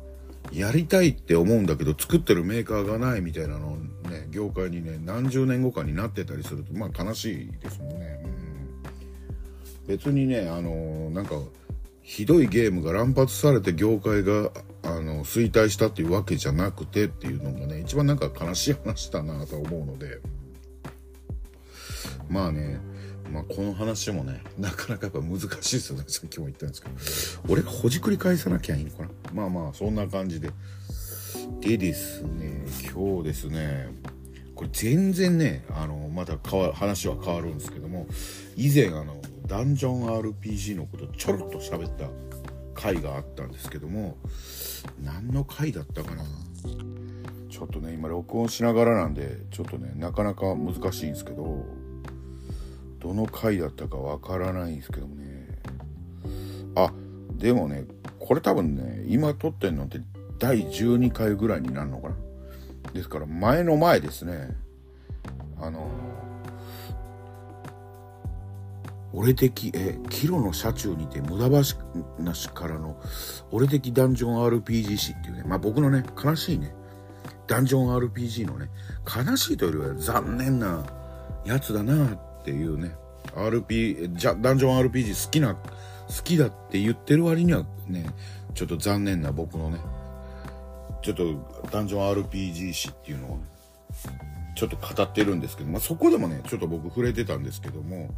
[0.51, 3.79] やりたいって思うんだけど、作ってるメーカーがないみたいなの、
[4.37, 8.21] 業界にね、何十年後かになってたりすると、まあ悲しいですもんね。
[9.85, 9.87] うん。
[9.87, 11.37] 別にね、あの、なんか、
[12.03, 14.53] ひどいゲームが乱発されて業界が
[14.85, 20.21] あの衰退したっていうわけじゃなくてっていうのがね一番なんか悲しい話だなと思うので
[22.29, 22.79] まあね、
[23.33, 26.05] まあ、この話もね、なかなかやっぱ難しいですよね。
[26.09, 27.53] さっきも言ったんですけど。
[27.53, 29.09] 俺がほじくり返さなきゃいいのかな。
[29.33, 30.51] まあまあ、そんな感じで。
[31.61, 33.89] でですね、今日ですね、
[34.57, 38.09] これ全然ね、あの、また変わ話は変わるんですけども、
[38.57, 42.09] 以前あの、ダンジョン RPG のことちょろっと喋った
[42.75, 44.17] 回があったんですけども、
[45.01, 46.25] 何の回だったかな？
[47.49, 51.65] ちょっとね、今録音しながらなんで、ちょっとね、なかなか難しいんですけど、
[52.99, 55.47] どの回だったかわからないんですけどもね。
[56.75, 56.93] あ
[57.33, 57.85] でもね
[58.19, 60.01] これ多分ね今撮ってんのって
[60.39, 62.17] 第12回ぐらいになるのかな？
[62.93, 64.57] ですから前の前ですね。
[65.61, 65.89] あの
[69.13, 71.75] 俺的えキロの車中にて無駄話
[72.51, 73.01] からの
[73.51, 76.75] 俺的ダンジョン RPG 史っていうねまあ僕のね悲しいね
[77.47, 78.69] ダンジョン RPG のね
[79.07, 80.85] 悲しいというよりは残念な
[81.47, 82.95] やつだなっていうね
[83.35, 85.61] RP じゃダンジョン RPG 好きな好
[86.23, 88.07] きだって言ってる割にはね
[88.55, 89.79] ちょっと残念な僕のね
[91.07, 93.39] ちょっとダンジョン RPG 史っていうのを、
[94.57, 98.13] ちょっと語ってるんですけど、まあ、そこでもねちょっと僕触れてたんですけども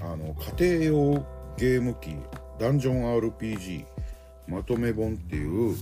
[0.00, 2.14] あの家庭用ゲーム機
[2.60, 3.84] ダンジョン RPG
[4.46, 5.74] まとめ本っていう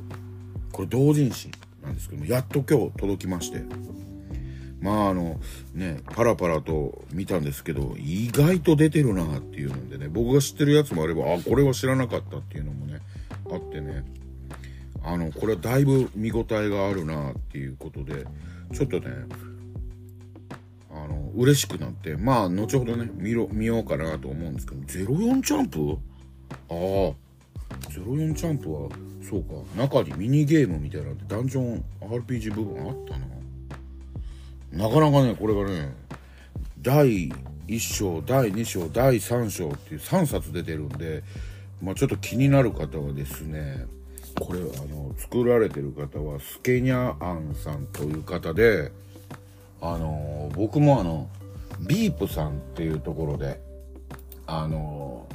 [0.70, 1.50] これ同人誌
[1.82, 3.62] なんですけどもやっと今日届きまして
[4.80, 5.38] まああの
[5.74, 13.00] ねパラパラと見たんですけど意外と出てるなっていうのでね僕が知ってるやつもあればあこれは知らなかったっていうのもね
[13.50, 14.21] あってね。
[15.04, 18.24] あのこれはだいぶ見応えがあるなっていうことで
[18.72, 19.08] ちょっとね
[20.90, 25.98] あの嬉しくなってまあ後ほどね見ろ見ようかなと思うんですけど04チャンプ？
[26.68, 27.12] ああ。
[27.88, 28.88] 04チャンプは
[29.28, 29.54] そうか。
[29.76, 34.86] 中にミニゲームみたいなんでダンジョン RPG 部分あったな。
[34.88, 35.94] なかなかねこれがね
[36.80, 37.32] 第
[37.68, 41.22] 1章第2章第3章っていう3冊出てるんで、
[41.82, 43.86] まあ、ちょっと気になる方はですね
[44.40, 48.92] これあの作られてる方はスケニャアンさんという方で
[49.80, 51.28] あの僕もあの
[51.80, 53.60] ビープさんっていうところで
[54.46, 55.26] あの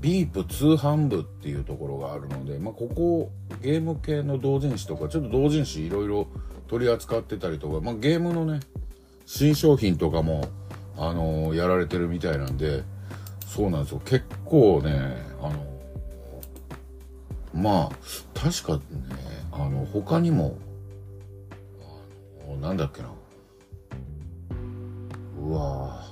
[0.00, 6.26] ビープ通販部っていうところがあるので、まあ、ここゲーム系の同人誌とかちょっと同人誌いろいろ
[6.68, 8.60] 取り扱ってたりとか、まあ、ゲームのね
[9.26, 10.44] 新商品とかも、
[10.96, 12.82] あの、やられてるみたいなんで
[13.46, 14.02] そうなんですよ。
[14.04, 15.16] 結構ね
[17.54, 17.96] まあ
[18.34, 18.82] 確かね
[19.50, 20.56] あの他にも
[22.46, 23.08] あのなんだっけな。
[25.40, 26.04] うわ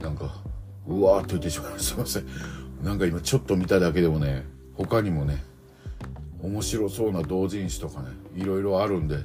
[0.00, 0.02] ー。
[0.02, 0.42] なんか
[0.86, 2.84] うわーっと言ってしまいましたすいません。
[2.84, 4.44] なんか今ちょっと見ただけでもね
[4.74, 5.44] 他にもね
[6.42, 9.18] 面白そうな同人誌とかねいろいろあるんで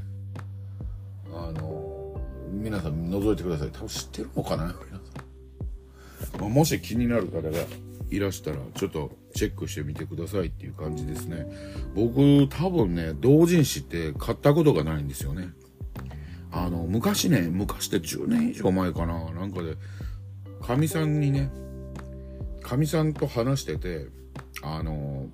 [1.34, 2.22] あの
[2.52, 3.70] 皆さん覗いてください。
[3.72, 7.50] 多分知ってるのかな皆さん、まあ、もし気になる方が
[8.12, 11.46] いらしたらちょっとチェックしてみてくださいっていう感じですね。
[11.94, 15.50] 僕多分ね同人誌って買ったことがないんですよね。
[16.52, 19.32] あの昔ね昔って10年以上前かな。
[19.32, 19.76] なんかで
[20.60, 21.52] かみさんにね
[22.64, 24.08] かみさんと話してて
[24.64, 25.28] あの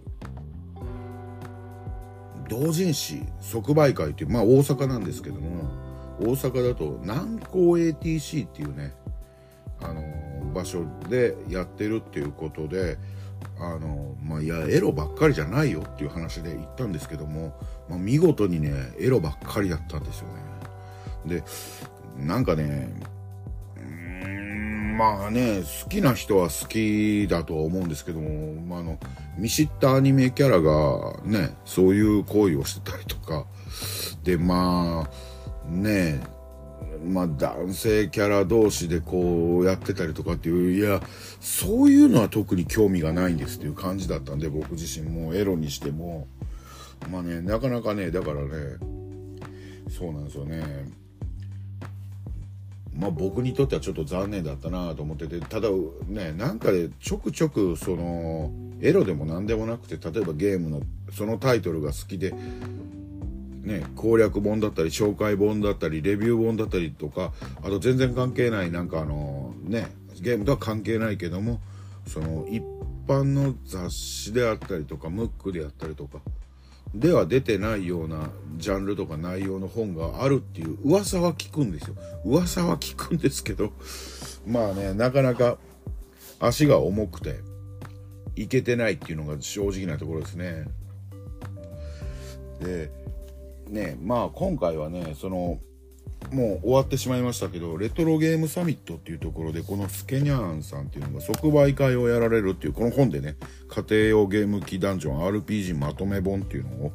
[2.50, 5.72] 同人誌即売会っていうまあ大阪なんですけども
[6.20, 8.94] 大阪だと南港 ATC っていうね
[9.80, 10.04] あの
[10.54, 12.98] 場所でやってるっていうことで
[13.66, 17.58] あのまあいやエロばっかりじゃないよっていう話で行ったんですけども、
[17.90, 20.34] まあ、見事にねエロばっかりだったんですよね。
[21.26, 21.44] で
[22.18, 22.94] なんかね
[24.98, 29.00] まあね好きな人は好きだとは思うんですけども、まあ、あの
[29.38, 33.46] 見知ったアニメキャラがねそういう行為をしてたりとか
[34.24, 36.22] でまあね
[37.06, 41.02] まあ男性キャラ同士でこうやってたりとかっていういや
[41.40, 46.28] そういうのは特に興味がないんですっていう感じだったんで僕自身もエロにしても。
[47.10, 48.50] まあねなかなかねだからね
[49.90, 50.64] そうなんですよね。
[52.96, 55.70] まあ僕にとってはちょっと残念だったなと思っててただ
[56.08, 58.52] ねなんかでちょくちょくその
[58.82, 60.82] エロでも何でもなくて例えばゲームの
[61.12, 62.34] そのタイトルが好きで
[63.64, 69.90] ね、攻略本だったり紹介本だったりレビュー本だったりとかあと全然関係ないなんかあのね
[70.20, 71.62] ゲームとは関係ないけども
[72.06, 72.62] その一
[73.08, 76.20] 般の雑誌であったりとかムックであったりとか
[76.94, 81.96] では出てないようなジャンルとか内容の本があるっていう噂は聞くんですよ。
[82.26, 83.72] 噂は聞くんですけど
[84.46, 85.58] まあねなかなか
[86.40, 87.40] 足が重くて
[88.36, 90.66] いけてないっていうのが正直なところですね。
[92.62, 92.92] で
[93.74, 95.60] ねまあ今回はねその
[96.32, 103.36] もう終わってしまいましたけどレトロゲームサミットっていうところでこのスケニャーンさんっていうのが即売会をやられるっていうこの本でね
[103.68, 106.92] 家庭用ゲーム機ダンジョン RPG まとめ本っていうのを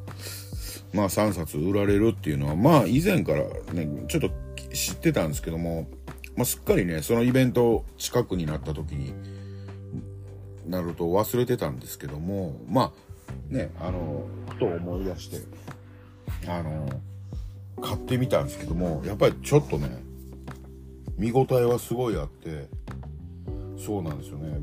[0.93, 4.31] まあ3冊売られるっていうのはまあ以前からねちょっと
[4.73, 5.87] 知ってたんですけども、
[6.35, 9.13] まあ、すっかりねそのイベント近くになった時に
[10.67, 15.37] なると忘れてたんですけどもまあねあのふと思い出して
[16.47, 16.89] あの
[17.81, 19.89] 買ってみたんですけどもやっぱりちょっとね
[21.17, 22.67] 見応えはすごいあって
[23.77, 24.59] そうなんですよね。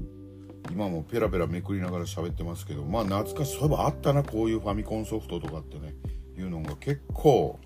[0.70, 5.94] 今もペラペラめくりながら喋ってますけどまあ懐かしそういえばあったなこういうファミコンソフトとかってね
[6.36, 7.58] いうのが結構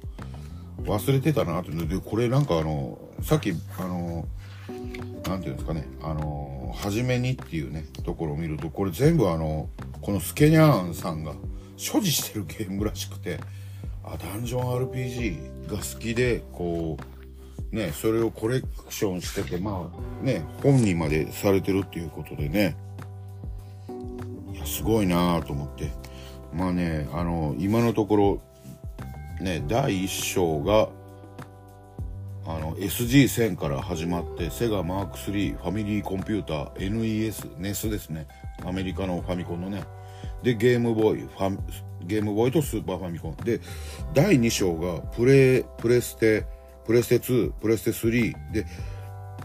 [0.84, 1.70] 忘れてたなって。
[1.70, 4.28] でこれなんかあのさっきあの
[4.68, 9.68] 何て言うんですかねあの初めにっていうねところを見るとこれ全部あの
[10.00, 11.32] このスケニャーンさんが
[11.76, 13.40] 所持してるゲームらしくて
[14.04, 16.96] あダンジョン RPG が好きでこ
[17.72, 22.76] うねそれをコレクションしててまあね本にまでされてるっていうことでね。
[24.52, 25.90] いやすごいなと思って。
[26.52, 28.42] まあねあの今のところ
[29.40, 30.88] ね第1章が
[32.46, 38.26] あの SG1000 から始まってセガマーク3ファミリーコンピューター NES、NES ですね。
[38.64, 39.84] アメリカのファミコンのね。
[40.42, 41.58] でゲームボーイファ
[42.02, 43.60] ゲームボーイとスーパーファミコンで
[44.14, 46.46] 第2章がプレプレステ
[46.84, 48.66] プレステ2プレステ3で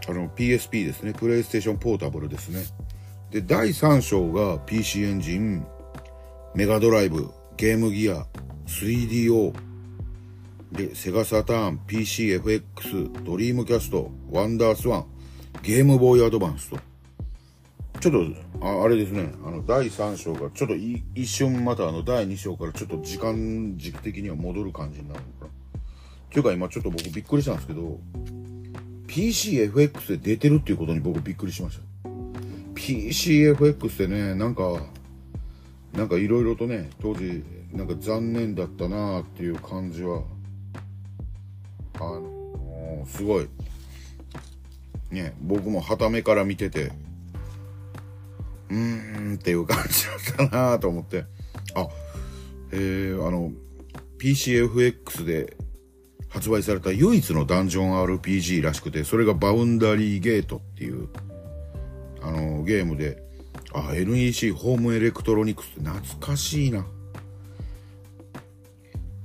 [0.08, 1.12] あの PSP ですね。
[1.12, 2.64] プレイステーションポータブルですね。
[3.30, 5.66] で第3章が PC エンジン
[6.54, 8.26] メガドライブゲームギア
[8.66, 9.52] 3DO
[10.72, 15.06] でセガサターン PCFX ドリームキャストワンダースワン
[15.62, 16.78] ゲームボーイアドバンスと。
[18.00, 18.12] ちょっ
[18.60, 19.32] とああれですね。
[19.44, 25.52] あの第3章がちょっと一瞬またあの第2章からちょっと時間軸的には戻る感じになるのか。
[25.52, 25.66] な
[26.30, 27.98] というか今ちょっと僕びっくりしたんですけど
[29.08, 31.82] PCFX で出てるっていうことに僕びっくりしました。
[32.74, 34.82] PCFX ってねなんか
[35.92, 37.42] なんかいろいろとね当時
[37.72, 40.22] なんか残念だったなーっていう感じは
[41.94, 43.48] あのすごい。
[45.10, 46.90] ね僕もはためから見てて
[48.70, 50.06] うーんっていう感じ
[50.38, 51.24] だったなと思って。
[51.74, 51.88] あ
[52.72, 53.52] えー、あの
[54.18, 55.56] PCFX で
[56.28, 61.08] 発売された唯一のダンジョン RPG らしくてそれがバウンダリーゲートっていう
[62.22, 63.22] あのゲームで
[63.72, 66.86] あ NEC ホームエレクトロニクスって懐かしいな。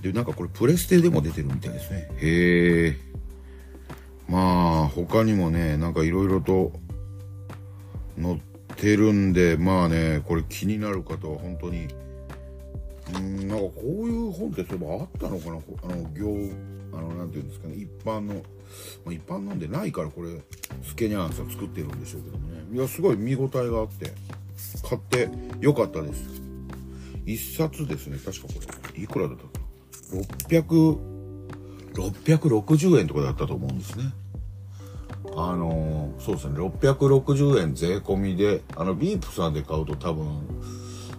[0.01, 2.09] でなんかこれプレステでも出てるみたいですね。
[2.17, 2.97] へえ
[4.27, 6.73] まあ他にもねなんかいろいろと
[8.21, 11.87] 載っててるんでまあねこれ気になる方は本当に
[13.15, 15.51] うんなんかこういう本ってそういえばあったのかな？
[15.83, 16.51] あの行
[16.93, 18.41] あのなんていうんですかね一般の、ま
[19.11, 20.41] あ、一般なんでないからこれ
[20.83, 22.63] スケニャンさん作ってるんでしょうけどもね。
[22.73, 24.13] いやすごい見応えがあって
[24.87, 25.29] 買って
[25.59, 26.41] よかったです。
[27.25, 28.53] 一冊ですね確かこ
[28.95, 29.03] れ。
[29.03, 29.49] いくらだったか
[30.15, 31.11] な？600
[31.93, 34.05] 660円とかだったと思うんですね。
[35.35, 40.25] あのそうですね660円税込みであのビープさんで買うと多分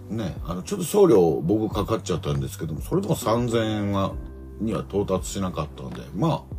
[0.09, 4.13] ねあのちょっと送料僕かかっちゃったんですけどもそれでも3000円は
[4.59, 6.55] には到達しなかったんでまあ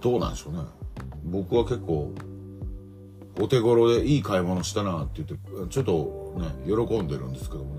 [0.00, 0.60] どうなんでしょうね。
[1.24, 2.12] 僕は結構
[3.40, 5.36] お手頃でいい買い物したなって言って
[5.70, 7.74] ちょっとね喜んでるんですけども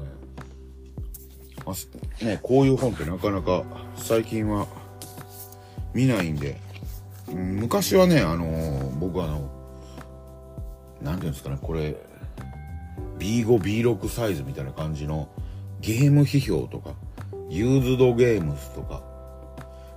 [2.21, 3.63] ね,、ねこういう本ってなかなか
[3.95, 4.67] 最近は
[5.93, 6.68] 見ないんで。
[7.33, 9.49] 昔はねあのー、僕あの
[11.01, 11.95] 何ていうんですかねこれ
[13.17, 15.29] B5B6 サイズみたいな感じの
[15.81, 16.91] ゲーム批評とか
[17.49, 19.03] ユーズドゲームスとか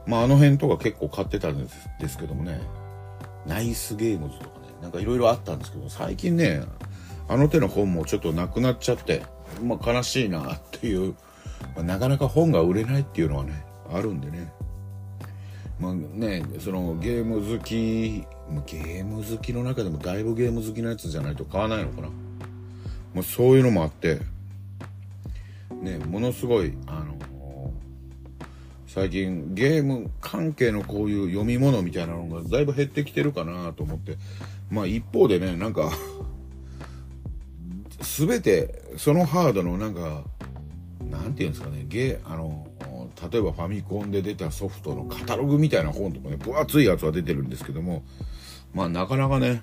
[0.06, 2.60] まああの辺とか結構買ってたんですですけどもね
[3.46, 6.62] ナイスゲームズとかねなんかいろいろあったんですけど最近ね
[7.28, 9.22] あの手の本もちょっとなくなっちゃって
[9.62, 11.14] まあ悲しいなっていう、
[11.74, 14.52] まあ、なかなか本が売れないっていうのはねあるんでね。
[15.82, 18.24] まあねそのゲーム好き
[18.66, 22.08] ゲーム好きの中でもだいぶゲーム好きなやつじゃないと買わないのかな、
[23.14, 24.20] まあ、そういうのもあって
[25.72, 27.72] ねものすごいあの
[28.86, 34.16] 最近ゲーム関係のこういう読み物みたいなのがだいぶ減ってきてるかなと思って。
[34.72, 35.92] まあ一方でねなんか
[38.00, 40.24] 全てそのハードのなんか
[41.10, 42.66] なんていうんですかねゲあの
[43.30, 48.02] 例えばファミコンで出たソフトのカタログみたいな本とかね分厚いやつは出てるんですけども
[48.74, 49.62] まあなかなかね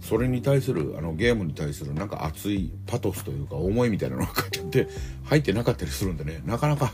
[0.00, 4.88] それに対するあのゲームに対するなんか熱いパトスというか思いみたいなのが書いてあって
[5.24, 6.92] 入ってなかったりするんでねなかなか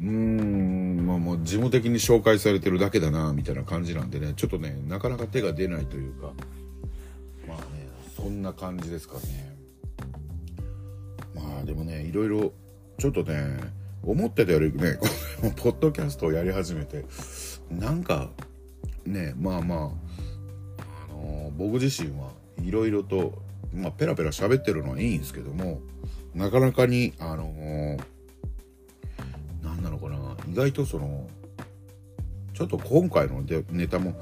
[0.00, 6.32] うーんまあもう事務的に紹介されてるだけだなみたいな感じなんでねちょっとねなかなか手が出ないというか
[7.46, 9.56] まあねそんな感じですかね。
[11.34, 12.52] まあでもねいろいろ
[12.98, 15.06] ちょっとね思ってたよりねこ
[15.46, 17.04] の ポッドキャストをやり始めて
[17.70, 18.30] なんか
[19.06, 22.30] ねまあまあ、あのー、僕自身は
[22.62, 23.42] いろいろと、
[23.74, 25.80] まあ、ペラペラ喋ってるのはいいんですけども
[26.34, 28.00] なかなかにあのー、
[29.62, 31.28] 何なのかな意外とその
[32.54, 34.14] ちょっと今回のネタも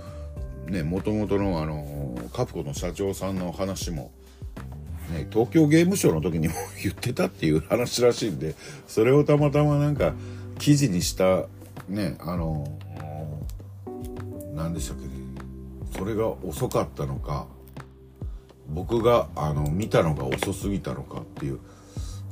[0.67, 4.13] ねもともとのあのー、カプコの社長さんの話も
[5.13, 8.55] ね、東京ゲームショウの時にも 言ってたっていう話らしいんで
[8.87, 10.15] それをたまたまなんか
[10.59, 11.47] 記事にした
[11.89, 12.79] ねあの
[14.55, 15.13] 何でしたっけね
[15.97, 17.47] それが遅かったのか
[18.69, 21.61] 僕があの見たのが遅すぎたのかっていう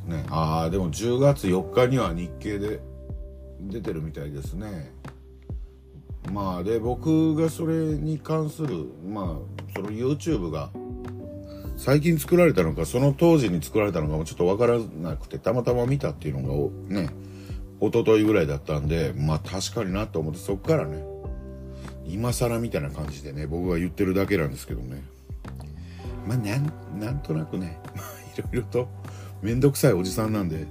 [0.07, 2.81] ねああでも10月4日には日経で
[3.61, 4.93] 出てるみたいですね。
[6.32, 10.70] まあで僕がそれに関するまあその YouTube が
[11.77, 17.11] 最近作られたのかその当時に作られたのかもちょっと分からなくてたまたま見たっていうのがね
[17.81, 21.05] 一昨日ぐらいだったんでまあ確かになと思ってそっからね
[22.07, 25.03] 今更みたいな感じでね僕が言ってるだけなんですけどね
[26.27, 28.07] まあなんなんとなくね まあ
[28.39, 28.89] いろいろと
[29.43, 30.66] 面倒くさいおじさんなんで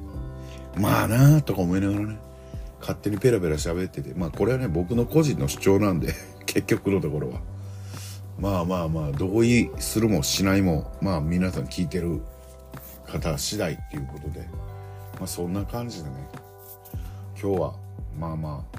[0.77, 2.17] まあなあとか思いながらね
[2.79, 6.13] 勝手にペラペラ喋っててまあこれはね僕の個人の主張なんで
[6.45, 7.54] 結局のところは。
[8.39, 12.21] まあまあまあ同意するもしないもまあ皆さん聞いてる
[13.05, 14.47] 方次第っていうことで。
[15.15, 16.15] まあそんな感じでね。
[17.41, 17.75] 今日は
[18.17, 18.77] まあまあ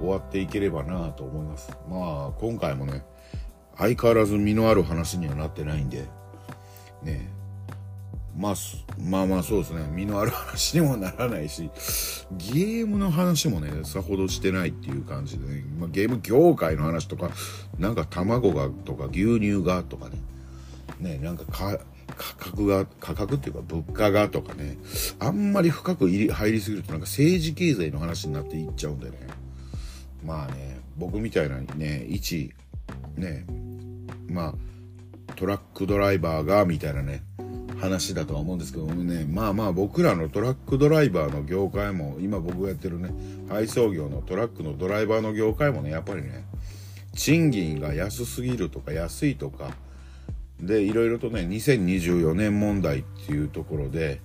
[0.00, 1.70] 終わっていければなと思います。
[1.88, 3.02] まあ今回もね
[3.76, 6.04] 相変わらず身のある話にはなってないんで。
[7.02, 7.39] ね
[8.40, 8.54] まあ、
[8.98, 9.86] まあまあそうですね。
[9.92, 11.70] 身のある話にもならないし、
[12.38, 17.30] ゲームの話もね、さほどしてないっていう感じでね、まあ、ゲーム業界の話とか、
[17.78, 20.16] なんか卵がとか牛乳がとかね、
[21.00, 21.78] ね、なんかか
[22.16, 24.78] 価格が、価格っていうか物価がとかね、
[25.18, 29.18] あんまり深く入り入りすぎるとなんか政治経済の話になっていっちゃうんでね。
[30.24, 32.54] まあね、僕みたいなね、一、
[33.16, 33.44] ね、
[34.28, 34.54] ま
[35.28, 37.22] あ、トラックドライバーが、みたいなね、
[37.80, 43.10] 話だとは思うんですけどもねまあまあ僕らのトラックドライバーの業界も今僕がやってるね
[43.48, 46.44] 配送業のトラックのドライバーの業界もねやっぱりね
[47.14, 49.70] 賃金が安すぎるとか安いとか
[50.60, 54.20] でいろいろとね2024年問題っていうところで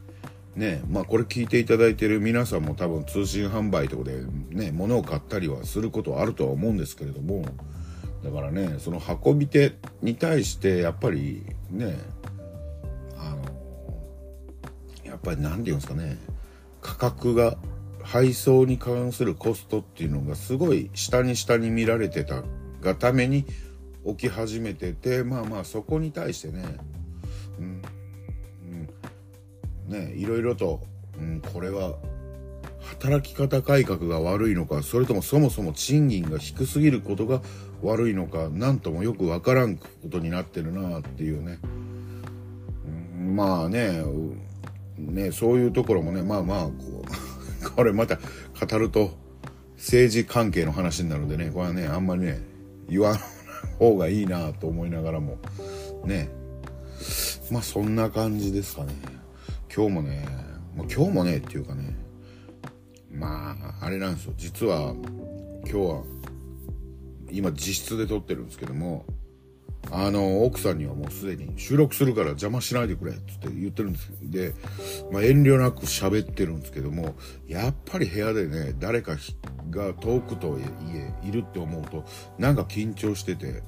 [0.56, 7.46] ねまあこれ聞いていただいてる皆さんも多分通信販売とかでね物を買ったりはすることはあるとは思うんですけれども
[8.24, 11.98] だからねその運び手に対してやっぱりね
[15.16, 16.18] やっぱり何て言うんですかね
[16.82, 17.56] 価格が
[18.04, 22.44] 配送に関するコストっていうのがすごい下に下に見られてた
[22.82, 23.46] がために
[24.06, 26.66] 起き始めててまあまあそこに対してね、
[27.58, 27.82] うん、
[29.88, 30.82] うん、ねいろいろと、
[31.18, 31.96] うん、これは
[32.82, 37.42] 働き方改革が悪いのかそれともそもそも賃金が低すぎることが
[37.82, 41.60] 悪いのか何ともよくわからんことになってるなっていうね、
[43.18, 44.04] うん、まあね
[44.98, 46.74] ねそういうところもねまあまあこ
[47.66, 49.12] う これまた語ると
[49.76, 52.40] 政治関係の話になるんでねこれはねあんまりね
[52.88, 53.20] 言わん
[53.80, 55.38] 方がいいなと思いながらも
[56.06, 56.30] ね。
[57.52, 58.94] まあそんな感じですかね。
[59.74, 60.26] 今日もね
[60.76, 61.96] もう今日もねっていうかね
[63.12, 64.34] まああれなんですよ。
[64.38, 64.94] 実は
[65.64, 66.04] 今日は
[67.32, 69.06] 今自室で撮ってるんですけども
[69.92, 74.54] あの奥さんにはもうすでに収録するから邪魔しないでくれって言ってるんですで、
[75.12, 77.16] まあ、遠慮なく喋ってるんですけども
[77.48, 79.16] やっぱり部屋でね誰か
[79.70, 80.62] が遠くとい
[80.96, 82.06] えいるって思うと
[82.38, 83.64] なんか緊張してて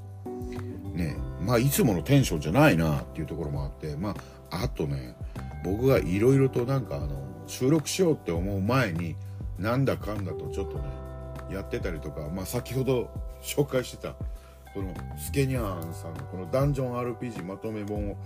[0.94, 4.16] ねまあいつものテンションじゃないなっていうところもあってま
[4.50, 5.16] ああとね
[5.64, 9.16] 僕がいろいろとなんかあの収録しようって思う前に
[9.58, 10.84] なんだかんだとちょっとね
[11.52, 13.10] やってたりとかまあ先ほど
[13.42, 14.16] 紹介してた
[14.78, 18.18] このスケニャーンさんのこのダンジョン RPG まとめ本を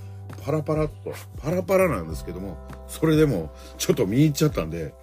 [0.44, 2.58] パラパラっとパラパラなんですけども
[2.90, 4.94] それでもちょっと見に行っちゃったんで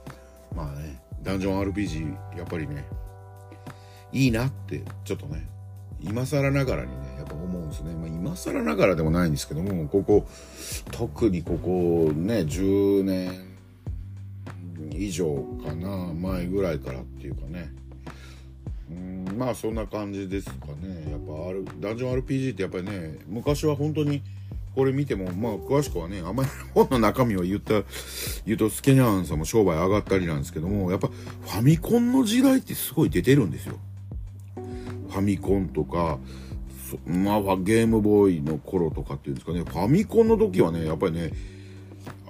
[0.54, 2.84] まあねダンジョン RPG やっぱりね
[4.12, 5.48] いいなってちょっとね
[6.02, 10.26] 今更ながらにねやっぱ思うんですね、まあ、今更ながらでもないんですけどもここ
[10.90, 13.56] 特にここね10年
[14.92, 15.34] 以上
[15.64, 17.72] かな前ぐらいからっていうかね
[18.90, 21.10] うんまあそんな感じですかね。
[21.10, 24.22] やっぱ、R、ダンジョン RPG ってやっぱりね昔は本当に
[24.74, 27.82] これ見てもまあ詳しくはねあんまり本の中身を言った
[28.46, 33.78] 言うとスケニャンさんも商売上がったりなんですけどもやっぱファミコンの時代ってすごい出てるんですよ。
[35.10, 36.18] ファミコンとか
[37.06, 39.60] まあゲームボーイの頃とかっていうんですかね。
[39.60, 41.32] ファミコンの時はねやっぱりね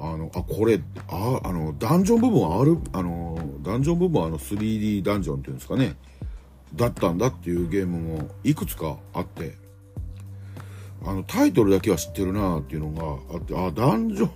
[0.00, 5.96] あの、あ、これ、あ、あの、ダンジョン部分ある、あの、ダンジョン部分はあの 3D ダンジョンっていうんですかね。
[6.74, 9.54] だったんだっていうゲームもいくつかあって、
[11.04, 14.30] あの、タイトルだけは知ってるなっていうのがあって、あ、ダンジョン、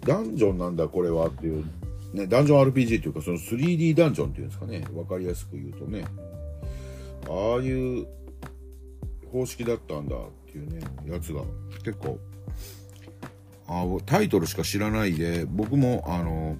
[0.00, 1.64] ダンジョンなんだこれはっていう、
[2.12, 4.86] ね、ダンジョン RPG っていうかその 3D ダンジョンっていうんですかね。
[4.94, 6.04] わかりやすく言うとね。
[7.28, 8.06] ああいう
[9.32, 10.18] 方式だったんだっ
[10.52, 11.42] ていうね、やつが
[11.84, 12.18] 結構、
[13.66, 16.56] あタイトルしか知らないで、僕もあの、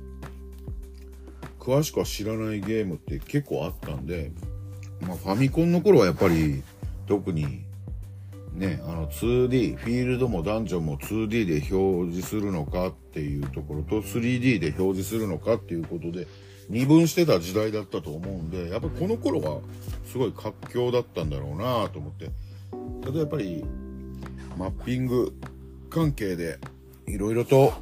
[1.61, 4.33] 詳しくは知らないゲームって結構あったんで、
[5.05, 6.63] まあ、ファミコンの頃はやっぱり
[7.07, 7.65] 特に
[8.55, 16.29] ね、あの 2D、フィールドもダンジョンも 2D で表示するのかっていうところと 3D で表示するのかっていうことで
[16.69, 19.61] 二分してた時代だったと思うんで、やっぱこの頃は
[20.07, 22.31] すごい活況だったんだろうなと思って。
[23.03, 23.65] ただやっぱり
[24.57, 25.33] マッピング
[25.91, 26.59] 関係で
[27.07, 27.75] いろいろと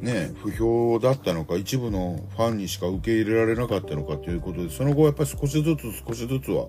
[0.00, 6.66] ね、不評だったのか、一部のファンにしか受け入れられなかったのかということで、その後やっぱり少しずつ少しずつは、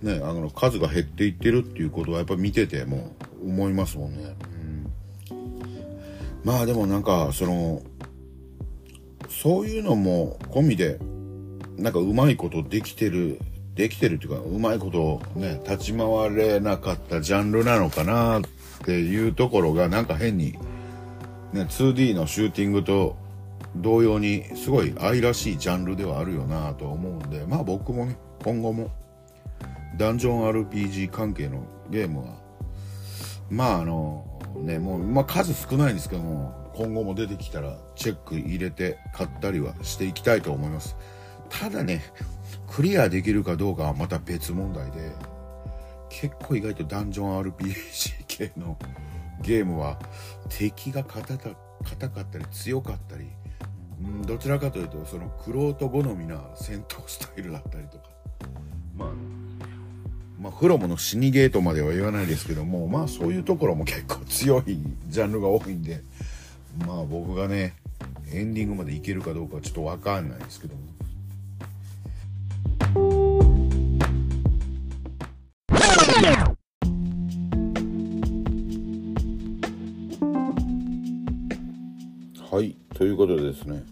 [0.00, 4.34] ね、あの、数が減っていってるっていうことはやっぱ見てても思いますもんね。
[5.30, 5.42] うん、
[6.42, 7.82] まあでもなんか、その、
[9.28, 10.98] そういうのも込みで、
[11.76, 13.40] なんかうまいことできてる、
[13.74, 18.42] できてるっていうか、うまいことね、立ち回れなかったジャンルなのかなっ
[18.84, 20.54] ていうところがなんか変に、
[21.52, 23.16] ね、2D のシューティングと
[23.76, 28.90] 同様にすごい愛らしいジャンルではあるよなと思うんでまあ僕もね今後も
[29.96, 32.34] ダンジョン RPG 関係のゲームは
[33.50, 34.24] まああの
[34.56, 40.96] ねもう、まあ、数少ないんですけども今後も出てきたらチェック入れて買ったりはしていきたいと思います。
[41.50, 42.02] ただね
[42.66, 45.12] クリアできるかどうかはまた別問題で
[46.08, 48.78] 結構意外とダンジョン RPG 系の
[49.42, 49.98] ゲームは
[50.48, 51.50] 敵が硬か
[52.20, 53.26] ったり強かったり、
[54.26, 58.04] どちらかというとその玄人好みな戦闘スタイルだったりとか
[58.96, 59.08] まあ
[60.40, 64.76] まあ、フロムの死にゲートまでは言わないですけども、まあそういうところも結構強い
[65.06, 66.02] ジャンルが多いんで、
[66.84, 67.74] まあ僕がね、
[68.32, 70.80] エンディングまでいけるかどうかはちょっとわかんないですけども。
[83.52, 83.84] ですね。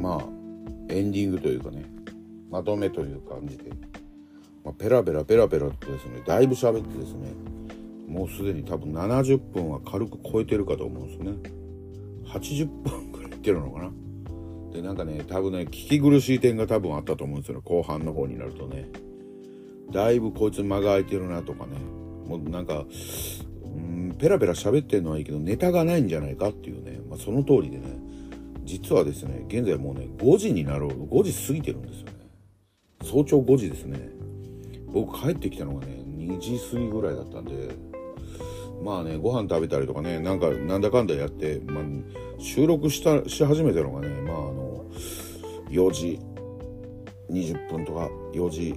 [0.00, 0.22] まあ
[0.88, 1.84] エンディングというかね
[2.50, 3.70] まとめという感じで、
[4.64, 7.32] まあ、ペラペラペラペラとですねだいぶ喋ってですね
[8.06, 11.32] もうすでに多分70分は軽く超えてるかと思うんですね。
[12.26, 13.90] 80分くらいいってるのかな。
[14.72, 18.88] でなんかね多分ね聞き苦しい点が多分あったと思うんですよ後半の方になるとね。
[19.92, 21.78] だいぶこいつ間が空いてるなとかね。
[22.26, 22.84] もうなんか
[23.64, 28.05] うんペラペラ喋ってんのはいいけどネタがないんじゃないかっていうね、まあ、その通りでね。
[28.66, 32.12] 実はですね現在もうね5時になろう5時過ぎてるんですよね。
[33.02, 34.10] 早朝5時ですね。
[34.88, 37.68] 僕帰ってきたのがね2時過ぎぐらいだったんで
[38.82, 41.84] まあねご飯食べたりとかねなんかなんだかんだやって、まあ、
[42.38, 44.84] 収録したし始めたのがねまああの
[45.70, 46.18] 4時
[47.30, 48.74] 20分とか4時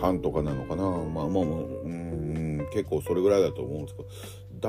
[0.00, 0.82] 半とかなのかな。
[0.82, 1.44] まあまあ
[1.84, 4.08] うん結構それぐらいだと思うんですけど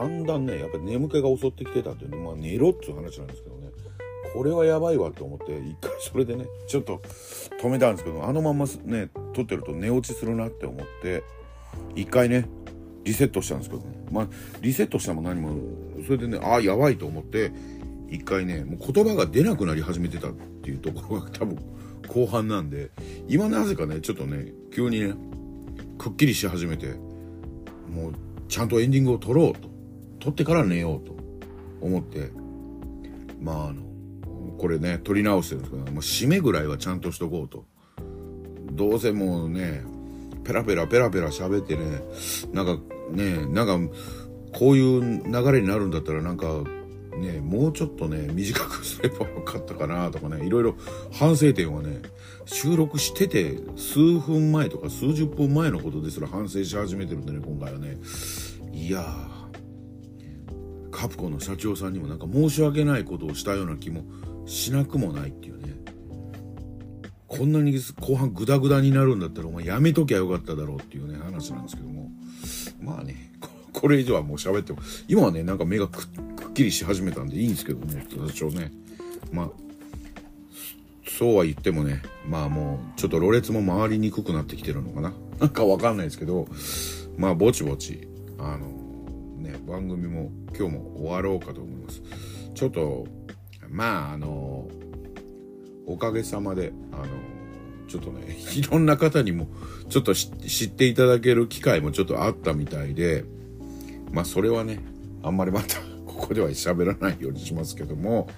[0.02, 3.52] だんだんねやっぱり眠気が襲ってきてたっていうねまあ寝ろっていう話なんですけど。
[4.34, 7.02] これはやばいわと思って一回それでねちょっと
[7.62, 11.24] 止めたんですけどあのままね撮ってると寝落ちするなって思って
[11.95, 12.48] 一回ね
[13.04, 14.28] リセットしたんですけどねまあ
[14.62, 15.52] リセットしたも何も
[16.06, 17.52] それでねああやばいと思って
[18.10, 21.58] 一回ねもう言葉が出なくなり始めてたっていうところが多分
[22.08, 22.91] 後半なんで
[23.28, 25.16] 今なぜかねちょっとね急にね
[25.98, 26.94] くっきりし始めて
[27.90, 28.14] もう
[28.48, 29.70] ちゃんとエンディングを撮ろうと
[30.20, 31.16] 撮ってから寝ようと
[31.82, 32.32] 思って
[33.41, 33.82] まああの
[34.64, 37.65] これね撮り直してるんですけど、まあ、締めぐらいはちゃんとしとこうと。
[38.72, 39.84] どうせもうね
[40.45, 42.02] ペラペラペラペラ喋ってね
[42.53, 42.81] なんか
[43.11, 43.94] ねなんか
[44.57, 46.64] こういう流れになるんだったらなんか
[47.18, 50.76] ねもうちょっとね短くすればよかったかなとかねいろいろ
[51.11, 52.02] 反省点はね
[52.45, 57.98] 収録してて数分前とか数十分前のことですら反省し始めてるんでね今回はね。
[58.72, 59.03] いや
[60.90, 64.06] カプコンの社長さんにもなんか申し訳ないことをしたような気も
[64.45, 65.74] しなくもないっていうね。
[67.28, 72.11] こんなに後半グダグダになるんだったらお前やめときゃよかっただろうっていうね話なんですけども。
[72.82, 73.32] まあね
[73.72, 78.72] これ以上はもう喋っても今はねなんか目がくっきりし始めたんでいいんですけどね多少ね。
[79.32, 79.49] まあ
[81.10, 85.14] そうは言ってもねまあもうちょっとろれつも回りにくくなってきてるのかな。
[85.40, 86.48] なんかわかんないですけど
[87.18, 88.07] まあぼちぼち
[88.38, 88.68] あの
[89.40, 92.02] ね番組も今日も終わろうかと思います。
[92.53, 93.07] ちょっと
[93.74, 94.70] まああの
[95.88, 97.06] おかげさまであの
[97.88, 99.48] ちょっとね いろんな方にも
[99.90, 100.30] ちょっと知
[100.66, 103.26] っていただける機会もちょっとあったみたいで
[104.12, 104.80] まあそれはね
[105.24, 108.30] あんまりまた ここでは喋らないようにしますけども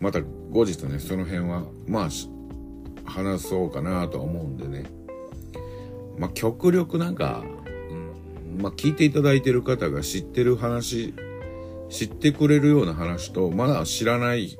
[0.00, 0.20] また
[0.50, 2.08] 後日ねその辺はまあ
[3.08, 4.84] 話そうかなとは思うんでね。
[6.18, 7.44] まあ極力なんか、
[7.90, 11.14] うん、まあ聞いていただいてる方が知ってる話
[11.88, 14.58] 知ってくれるような話とまだ知らない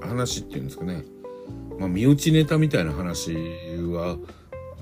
[0.00, 1.04] 話っていうんですかね
[1.78, 3.34] まあ身内ネタみたいな話
[3.92, 4.16] は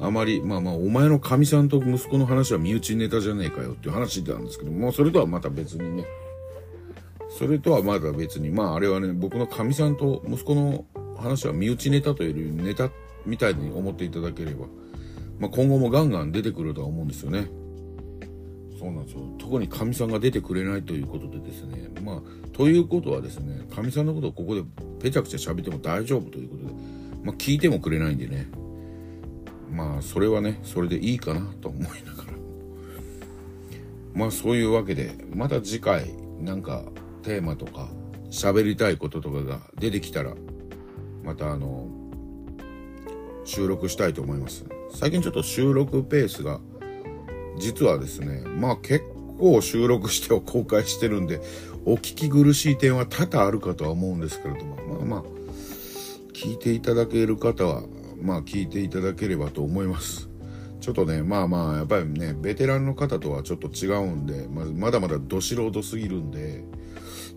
[0.00, 6.06] あまり、まあまあ、お前のかみさんと息子の話は身内ネタじゃねえかよっていう話なんですけども、それとはまた別にね、
[7.30, 10.84] それとはまだ別に、まああれはね、僕のかみさんと息子の
[11.16, 12.90] 話は身内ネタというよりネタ
[13.26, 14.66] みたいに思っていただければ、
[15.40, 17.48] まあ今後もガンガン出てくるとは思うんですよね。
[18.78, 19.22] そうなんですよ。
[19.38, 24.62] 特にかみさんが出てくれないということでですね、まあ、ということはですね、かみさんのことをここで
[25.00, 26.72] ぺちゃくちゃ喋っても大丈夫ということで、
[27.24, 28.46] まあ聞いてもくれないんでね、
[29.72, 32.32] まあそれはねそれでいいかなと思いながら。
[34.14, 36.84] まあそういうわけでまた次回なんか
[37.22, 37.88] テーマとか
[38.30, 40.34] 喋りたいこととかが出てきたら
[41.24, 41.88] またあの
[43.44, 44.64] 収録したいと思います。
[44.94, 46.60] 最近ちょっと収録ペースが
[47.58, 49.04] 実はですねまあ結
[49.38, 51.40] 構収録しては公開してるんで
[51.84, 55.22] お聞き苦しい点は多々あるかとは思うんですけれどもまあまあ
[56.32, 57.82] 聞いていただける方は
[58.20, 60.28] まあ聞いていただければと思います。
[60.80, 66.64] ちょっとね、まあまあ、やっぱりね、ベテランの方とはちょっと違うんで、ままだまだど素人すぎるんで、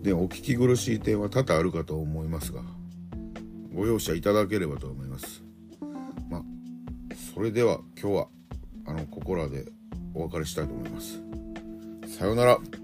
[0.00, 2.62] で、お聞き苦しい点は多々あるかと思いますが、
[3.74, 5.42] ご容赦いただければと思います。
[6.30, 6.42] まあ、
[7.34, 8.28] それでは今日は、
[8.86, 9.66] あの、ここらで
[10.14, 11.20] お別れしたいと思います。
[12.06, 12.81] さようなら。